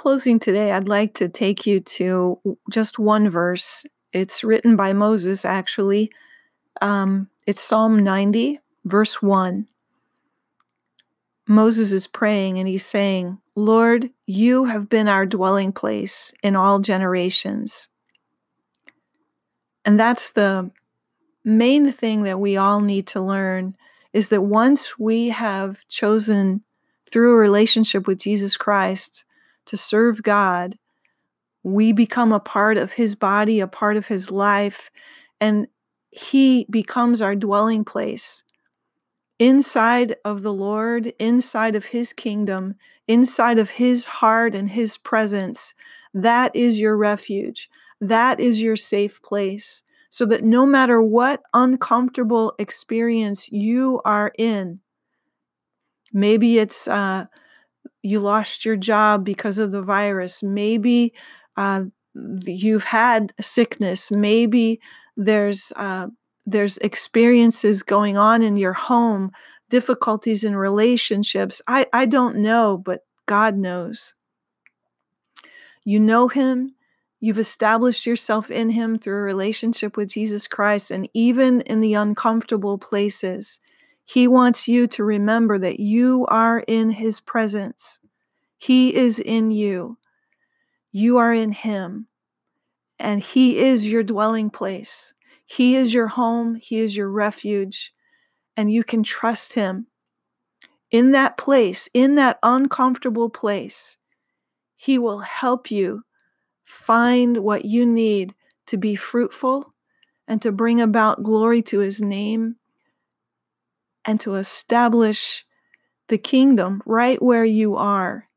closing 0.04 0.38
today, 0.38 0.74
I'd 0.74 0.90
like 0.90 1.14
to 1.14 1.30
take 1.30 1.66
you 1.66 1.80
to 1.80 2.38
just 2.70 3.00
one 3.00 3.30
verse. 3.30 3.86
It's 4.12 4.44
written 4.44 4.76
by 4.76 4.92
Moses, 4.92 5.46
actually. 5.46 6.12
Um, 6.82 7.30
it's 7.48 7.62
Psalm 7.62 8.04
90, 8.04 8.60
verse 8.84 9.22
1. 9.22 9.66
Moses 11.48 11.94
is 11.94 12.06
praying 12.06 12.60
and 12.60 12.68
he's 12.68 12.86
saying, 12.86 13.38
Lord, 13.56 14.10
you 14.28 14.66
have 14.66 14.90
been 14.90 15.08
our 15.08 15.26
dwelling 15.26 15.72
place 15.72 16.34
in 16.44 16.58
all 16.58 16.80
generations. 16.80 17.88
And 19.86 19.98
that's 19.98 20.32
the 20.32 20.70
main 21.46 21.94
thing 21.94 22.24
that 22.24 22.42
we 22.42 22.58
all 22.58 22.82
need 22.82 23.08
to 23.08 23.22
learn 23.22 23.78
is 24.12 24.28
that 24.28 24.42
once 24.42 25.00
we 25.00 25.30
have 25.30 25.88
chosen 25.88 26.62
through 27.10 27.32
a 27.32 27.40
relationship 27.40 28.06
with 28.06 28.20
Jesus 28.20 28.58
Christ 28.58 29.24
to 29.66 29.78
serve 29.78 30.24
God, 30.24 30.78
we 31.64 31.94
become 31.94 32.32
a 32.32 32.40
part 32.40 32.78
of 32.78 32.94
his 32.94 33.16
body, 33.16 33.60
a 33.60 33.68
part 33.68 33.98
of 33.98 34.08
his 34.08 34.30
life, 34.30 34.92
and 35.40 35.68
he 36.12 36.66
becomes 36.70 37.22
our 37.22 37.36
dwelling 37.36 37.86
place. 37.86 38.44
Inside 39.40 40.16
of 40.24 40.42
the 40.42 40.54
Lord, 40.54 41.14
inside 41.20 41.76
of 41.76 41.86
his 41.86 42.14
kingdom, 42.14 42.76
inside 43.08 43.60
of 43.60 43.72
his 43.72 44.06
heart 44.06 44.54
and 44.54 44.70
his 44.70 44.98
presence, 44.98 45.74
that 46.14 46.56
is 46.56 46.80
your 46.80 46.96
refuge. 46.96 47.70
That 48.00 48.40
is 48.40 48.62
your 48.62 48.76
safe 48.76 49.22
place. 49.22 49.84
So 50.10 50.26
that 50.28 50.44
no 50.44 50.66
matter 50.66 51.02
what 51.02 51.42
uncomfortable 51.54 52.54
experience 52.60 53.52
you 53.52 54.00
are 54.06 54.32
in, 54.38 54.80
maybe 56.12 56.60
it's 56.60 56.88
uh, 56.88 57.26
you 58.04 58.20
lost 58.20 58.66
your 58.66 58.76
job 58.76 59.24
because 59.24 59.58
of 59.58 59.72
the 59.72 59.82
virus. 59.82 60.44
Maybe 60.44 61.14
uh, 61.58 61.86
you've 62.46 62.84
had 62.84 63.34
sickness. 63.42 64.12
Maybe 64.12 64.80
there's 65.18 65.72
uh, 65.76 66.08
there's 66.46 66.78
experiences 66.80 67.82
going 67.82 68.18
on 68.18 68.44
in 68.44 68.58
your 68.58 68.74
home, 68.74 69.32
difficulties 69.70 70.44
in 70.44 70.56
relationships. 70.56 71.62
I, 71.68 71.88
I 71.94 72.06
don't 72.06 72.38
know, 72.38 72.78
but 72.78 73.02
God 73.26 73.56
knows. 73.56 74.16
You 75.86 76.00
know 76.00 76.28
Him. 76.28 76.76
You've 77.22 77.40
established 77.40 78.06
yourself 78.06 78.52
in 78.52 78.72
Him 78.72 79.00
through 79.00 79.18
a 79.18 79.22
relationship 79.22 79.96
with 79.96 80.10
Jesus 80.10 80.48
Christ. 80.48 80.92
And 80.92 81.10
even 81.14 81.62
in 81.62 81.80
the 81.80 81.94
uncomfortable 81.94 82.78
places, 82.78 83.62
He 84.06 84.28
wants 84.28 84.68
you 84.68 84.88
to 84.88 85.04
remember 85.04 85.58
that 85.58 85.80
you 85.80 86.26
are 86.30 86.64
in 86.68 86.92
His 86.92 87.20
presence. 87.20 88.00
He 88.58 88.96
is 88.96 89.20
in 89.20 89.52
you. 89.52 89.98
You 90.92 91.18
are 91.18 91.34
in 91.34 91.52
Him. 91.52 92.08
And 93.00 93.22
He 93.22 93.60
is 93.60 93.90
your 93.90 94.04
dwelling 94.04 94.50
place. 94.50 95.14
He 95.46 95.76
is 95.76 95.94
your 95.94 96.08
home. 96.08 96.56
He 96.56 96.80
is 96.80 96.96
your 96.96 97.10
refuge. 97.10 97.94
And 98.58 98.72
you 98.72 98.84
can 98.84 99.04
trust 99.04 99.54
Him. 99.54 99.88
In 100.92 101.12
that 101.12 101.38
place, 101.38 101.90
in 101.94 102.16
that 102.16 102.40
uncomfortable 102.44 103.30
place, 103.30 103.98
He 104.76 105.00
will 105.00 105.20
help 105.20 105.72
you 105.72 106.04
find 106.64 107.38
what 107.38 107.66
you 107.66 107.86
need 107.86 108.36
to 108.68 108.78
be 108.78 108.96
fruitful 108.96 109.74
and 110.28 110.42
to 110.42 110.52
bring 110.52 110.80
about 110.80 111.24
glory 111.24 111.62
to 111.64 111.80
His 111.80 112.02
name 112.02 112.58
and 114.06 114.20
to 114.22 114.36
establish 114.36 115.46
the 116.10 116.18
kingdom 116.18 116.82
right 116.86 117.22
where 117.22 117.46
you 117.46 117.76
are 117.76 118.28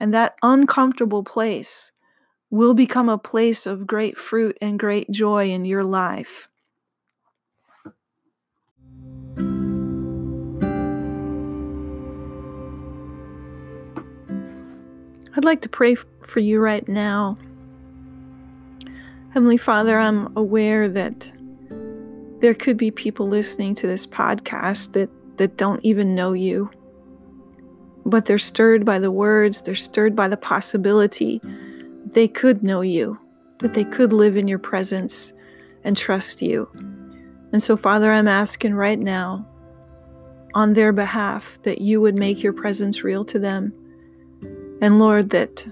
and 0.00 0.12
that 0.12 0.36
uncomfortable 0.42 1.22
place 1.22 1.92
will 2.50 2.74
become 2.74 3.08
a 3.08 3.18
place 3.18 3.66
of 3.66 3.86
great 3.86 4.16
fruit 4.16 4.56
and 4.60 4.78
great 4.78 5.10
joy 5.10 5.50
in 5.50 5.64
your 5.64 5.84
life. 5.84 6.48
I'd 15.36 15.44
like 15.44 15.62
to 15.62 15.68
pray 15.68 15.96
for 15.96 16.38
you 16.38 16.60
right 16.60 16.86
now. 16.86 17.36
Heavenly 19.30 19.56
Father, 19.56 19.98
I'm 19.98 20.32
aware 20.36 20.88
that 20.88 21.32
there 22.40 22.54
could 22.54 22.76
be 22.76 22.90
people 22.90 23.26
listening 23.28 23.74
to 23.76 23.86
this 23.86 24.06
podcast 24.06 24.92
that, 24.92 25.10
that 25.38 25.56
don't 25.56 25.84
even 25.84 26.14
know 26.14 26.32
you 26.32 26.70
but 28.06 28.26
they're 28.26 28.38
stirred 28.38 28.84
by 28.84 28.98
the 28.98 29.10
words, 29.10 29.62
they're 29.62 29.74
stirred 29.74 30.14
by 30.14 30.28
the 30.28 30.36
possibility 30.36 31.40
they 32.12 32.28
could 32.28 32.62
know 32.62 32.80
you, 32.80 33.18
that 33.60 33.74
they 33.74 33.84
could 33.84 34.12
live 34.12 34.36
in 34.36 34.46
your 34.46 34.58
presence 34.58 35.32
and 35.84 35.96
trust 35.96 36.42
you. 36.42 36.68
And 37.52 37.62
so, 37.62 37.76
Father, 37.76 38.10
I'm 38.12 38.28
asking 38.28 38.74
right 38.74 38.98
now 38.98 39.48
on 40.54 40.74
their 40.74 40.92
behalf 40.92 41.58
that 41.62 41.80
you 41.80 42.00
would 42.00 42.14
make 42.14 42.42
your 42.42 42.52
presence 42.52 43.02
real 43.02 43.24
to 43.24 43.38
them. 43.38 43.72
And 44.80 44.98
Lord, 44.98 45.30
that 45.30 45.66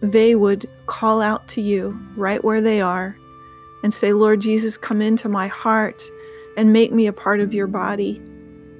they 0.00 0.34
would 0.34 0.68
call 0.86 1.20
out 1.20 1.48
to 1.48 1.60
you 1.60 1.98
right 2.16 2.42
where 2.44 2.60
they 2.60 2.80
are 2.80 3.16
and 3.84 3.92
say, 3.92 4.14
Lord 4.14 4.40
Jesus, 4.40 4.78
come 4.78 5.02
into 5.02 5.28
my 5.28 5.46
heart 5.46 6.02
and 6.56 6.72
make 6.72 6.90
me 6.90 7.06
a 7.06 7.12
part 7.12 7.40
of 7.40 7.52
your 7.52 7.66
body. 7.66 8.20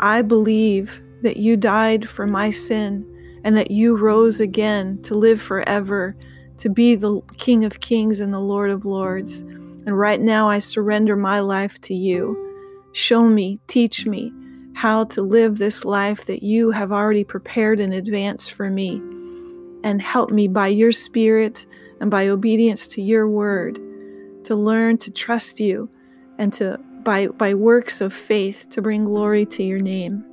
I 0.01 0.23
believe 0.23 1.03
that 1.21 1.37
you 1.37 1.59
died 1.59 2.09
for 2.09 2.27
my 2.27 2.49
sin 2.49 3.07
and 3.45 3.55
that 3.55 3.71
you 3.71 3.99
rose 3.99 4.41
again 4.41 5.01
to 5.03 5.15
live 5.15 5.43
forever, 5.43 6.17
to 6.57 6.71
be 6.71 6.95
the 6.95 7.21
King 7.37 7.67
of 7.67 7.81
Kings 7.81 8.19
and 8.19 8.33
the 8.33 8.41
Lord 8.41 8.71
of 8.71 8.87
Lords. 8.87 9.43
And 9.43 9.99
right 9.99 10.23
now, 10.23 10.49
I 10.49 10.59
surrender 10.59 11.17
my 11.17 11.41
life 11.41 11.79
to 11.83 11.95
you. 11.95 12.41
Show 12.93 13.29
me, 13.29 13.61
teach 13.67 14.07
me 14.07 14.33
how 14.73 15.05
to 15.05 15.21
live 15.21 15.59
this 15.59 15.85
life 15.85 16.25
that 16.25 16.43
you 16.43 16.71
have 16.71 16.93
already 16.93 17.25
prepared 17.25 17.79
in 17.79 17.93
advance 17.93 18.49
for 18.49 18.71
me. 18.71 19.03
And 19.85 20.01
help 20.01 20.31
me 20.31 20.49
by 20.49 20.69
your 20.69 20.93
Spirit 20.93 21.67
and 22.01 22.11
by 22.11 22.29
obedience 22.29 22.87
to 22.87 23.03
your 23.03 23.29
word 23.29 23.79
to 24.45 24.55
learn 24.55 24.99
to 24.99 25.11
trust 25.11 25.61
you 25.61 25.91
and 26.39 26.53
to 26.55 26.79
by, 27.03 27.29
by 27.29 27.55
works 27.55 28.01
of 28.01 28.13
faith 28.13 28.69
to 28.71 28.81
bring 28.83 29.05
glory 29.05 29.45
to 29.47 29.63
your 29.63 29.79
name. 29.79 30.25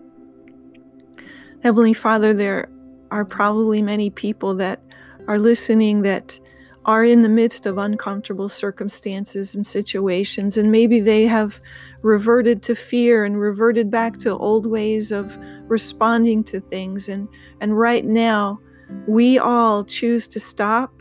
Heavenly 1.63 1.93
Father, 1.93 2.33
there 2.33 2.69
are 3.11 3.25
probably 3.25 3.81
many 3.81 4.09
people 4.09 4.55
that 4.55 4.81
are 5.27 5.37
listening 5.37 6.01
that 6.01 6.39
are 6.85 7.03
in 7.03 7.21
the 7.21 7.29
midst 7.29 7.65
of 7.67 7.77
uncomfortable 7.77 8.49
circumstances 8.49 9.53
and 9.53 9.67
situations, 9.67 10.57
and 10.57 10.71
maybe 10.71 10.99
they 10.99 11.25
have 11.25 11.61
reverted 12.01 12.63
to 12.63 12.75
fear 12.75 13.23
and 13.23 13.39
reverted 13.39 13.91
back 13.91 14.17
to 14.17 14.35
old 14.35 14.65
ways 14.65 15.11
of 15.11 15.37
responding 15.67 16.43
to 16.45 16.59
things. 16.59 17.07
And, 17.07 17.27
and 17.59 17.77
right 17.77 18.03
now, 18.03 18.59
we 19.07 19.37
all 19.37 19.83
choose 19.83 20.27
to 20.29 20.39
stop 20.39 21.00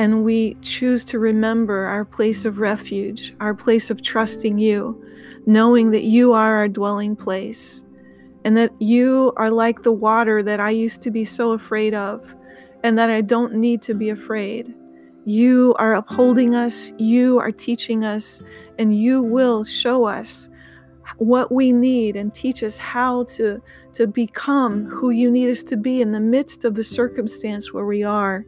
and 0.00 0.24
we 0.24 0.54
choose 0.62 1.04
to 1.04 1.18
remember 1.18 1.84
our 1.84 2.06
place 2.06 2.46
of 2.46 2.58
refuge, 2.58 3.34
our 3.38 3.52
place 3.52 3.90
of 3.90 4.00
trusting 4.00 4.56
you, 4.56 4.98
knowing 5.44 5.90
that 5.90 6.04
you 6.04 6.32
are 6.32 6.54
our 6.54 6.68
dwelling 6.68 7.14
place 7.14 7.84
and 8.46 8.56
that 8.56 8.72
you 8.80 9.30
are 9.36 9.50
like 9.50 9.82
the 9.82 9.92
water 9.92 10.42
that 10.42 10.58
I 10.58 10.70
used 10.70 11.02
to 11.02 11.10
be 11.10 11.26
so 11.26 11.52
afraid 11.52 11.92
of, 11.92 12.34
and 12.82 12.96
that 12.96 13.10
I 13.10 13.20
don't 13.20 13.56
need 13.56 13.82
to 13.82 13.92
be 13.92 14.08
afraid. 14.08 14.74
You 15.26 15.74
are 15.78 15.96
upholding 15.96 16.54
us, 16.54 16.94
you 16.96 17.38
are 17.38 17.52
teaching 17.52 18.02
us, 18.02 18.40
and 18.78 18.96
you 18.96 19.22
will 19.22 19.64
show 19.64 20.06
us 20.06 20.48
what 21.18 21.52
we 21.52 21.72
need 21.72 22.16
and 22.16 22.32
teach 22.32 22.62
us 22.62 22.78
how 22.78 23.24
to, 23.24 23.60
to 23.92 24.06
become 24.06 24.86
who 24.86 25.10
you 25.10 25.30
need 25.30 25.50
us 25.50 25.62
to 25.64 25.76
be 25.76 26.00
in 26.00 26.12
the 26.12 26.20
midst 26.20 26.64
of 26.64 26.74
the 26.74 26.84
circumstance 26.84 27.74
where 27.74 27.84
we 27.84 28.02
are. 28.02 28.46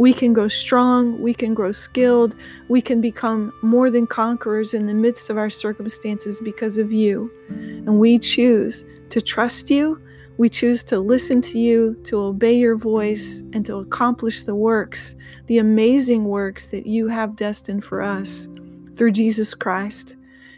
We 0.00 0.14
can 0.14 0.32
grow 0.32 0.48
strong, 0.48 1.20
we 1.20 1.34
can 1.34 1.52
grow 1.52 1.72
skilled, 1.72 2.34
we 2.68 2.80
can 2.80 3.02
become 3.02 3.52
more 3.60 3.90
than 3.90 4.06
conquerors 4.06 4.72
in 4.72 4.86
the 4.86 4.94
midst 4.94 5.28
of 5.28 5.36
our 5.36 5.50
circumstances 5.50 6.40
because 6.40 6.78
of 6.78 6.90
you. 6.90 7.30
And 7.50 8.00
we 8.00 8.18
choose 8.18 8.82
to 9.10 9.20
trust 9.20 9.68
you, 9.68 10.00
we 10.38 10.48
choose 10.48 10.82
to 10.84 10.98
listen 11.00 11.42
to 11.42 11.58
you, 11.58 12.00
to 12.04 12.18
obey 12.18 12.54
your 12.54 12.76
voice, 12.76 13.40
and 13.52 13.66
to 13.66 13.76
accomplish 13.76 14.44
the 14.44 14.54
works, 14.54 15.16
the 15.48 15.58
amazing 15.58 16.24
works 16.24 16.70
that 16.70 16.86
you 16.86 17.08
have 17.08 17.36
destined 17.36 17.84
for 17.84 18.00
us 18.00 18.48
through 18.94 19.12
Jesus 19.12 19.52
Christ. 19.52 20.16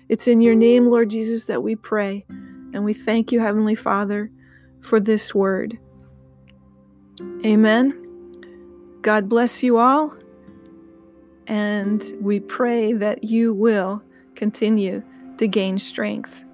It's 0.09 0.29
in 0.29 0.41
your 0.41 0.55
name, 0.55 0.87
Lord 0.87 1.11
Jesus, 1.11 1.47
that 1.47 1.65
we 1.65 1.75
pray. 1.75 2.25
And 2.29 2.85
we 2.85 2.95
thank 2.95 3.33
you, 3.33 3.41
Heavenly 3.41 3.75
Father, 3.75 4.31
for 4.83 5.01
this 5.01 5.35
word. 5.35 5.77
Amen. 7.45 8.02
God 9.03 9.29
bless 9.29 9.63
you 9.63 9.79
all. 9.79 10.15
And 11.49 12.03
we 12.21 12.39
pray 12.39 12.93
that 12.93 13.25
you 13.25 13.53
will 13.53 14.03
continue 14.37 15.03
to 15.39 15.49
gain 15.49 15.79
strength. 15.79 16.45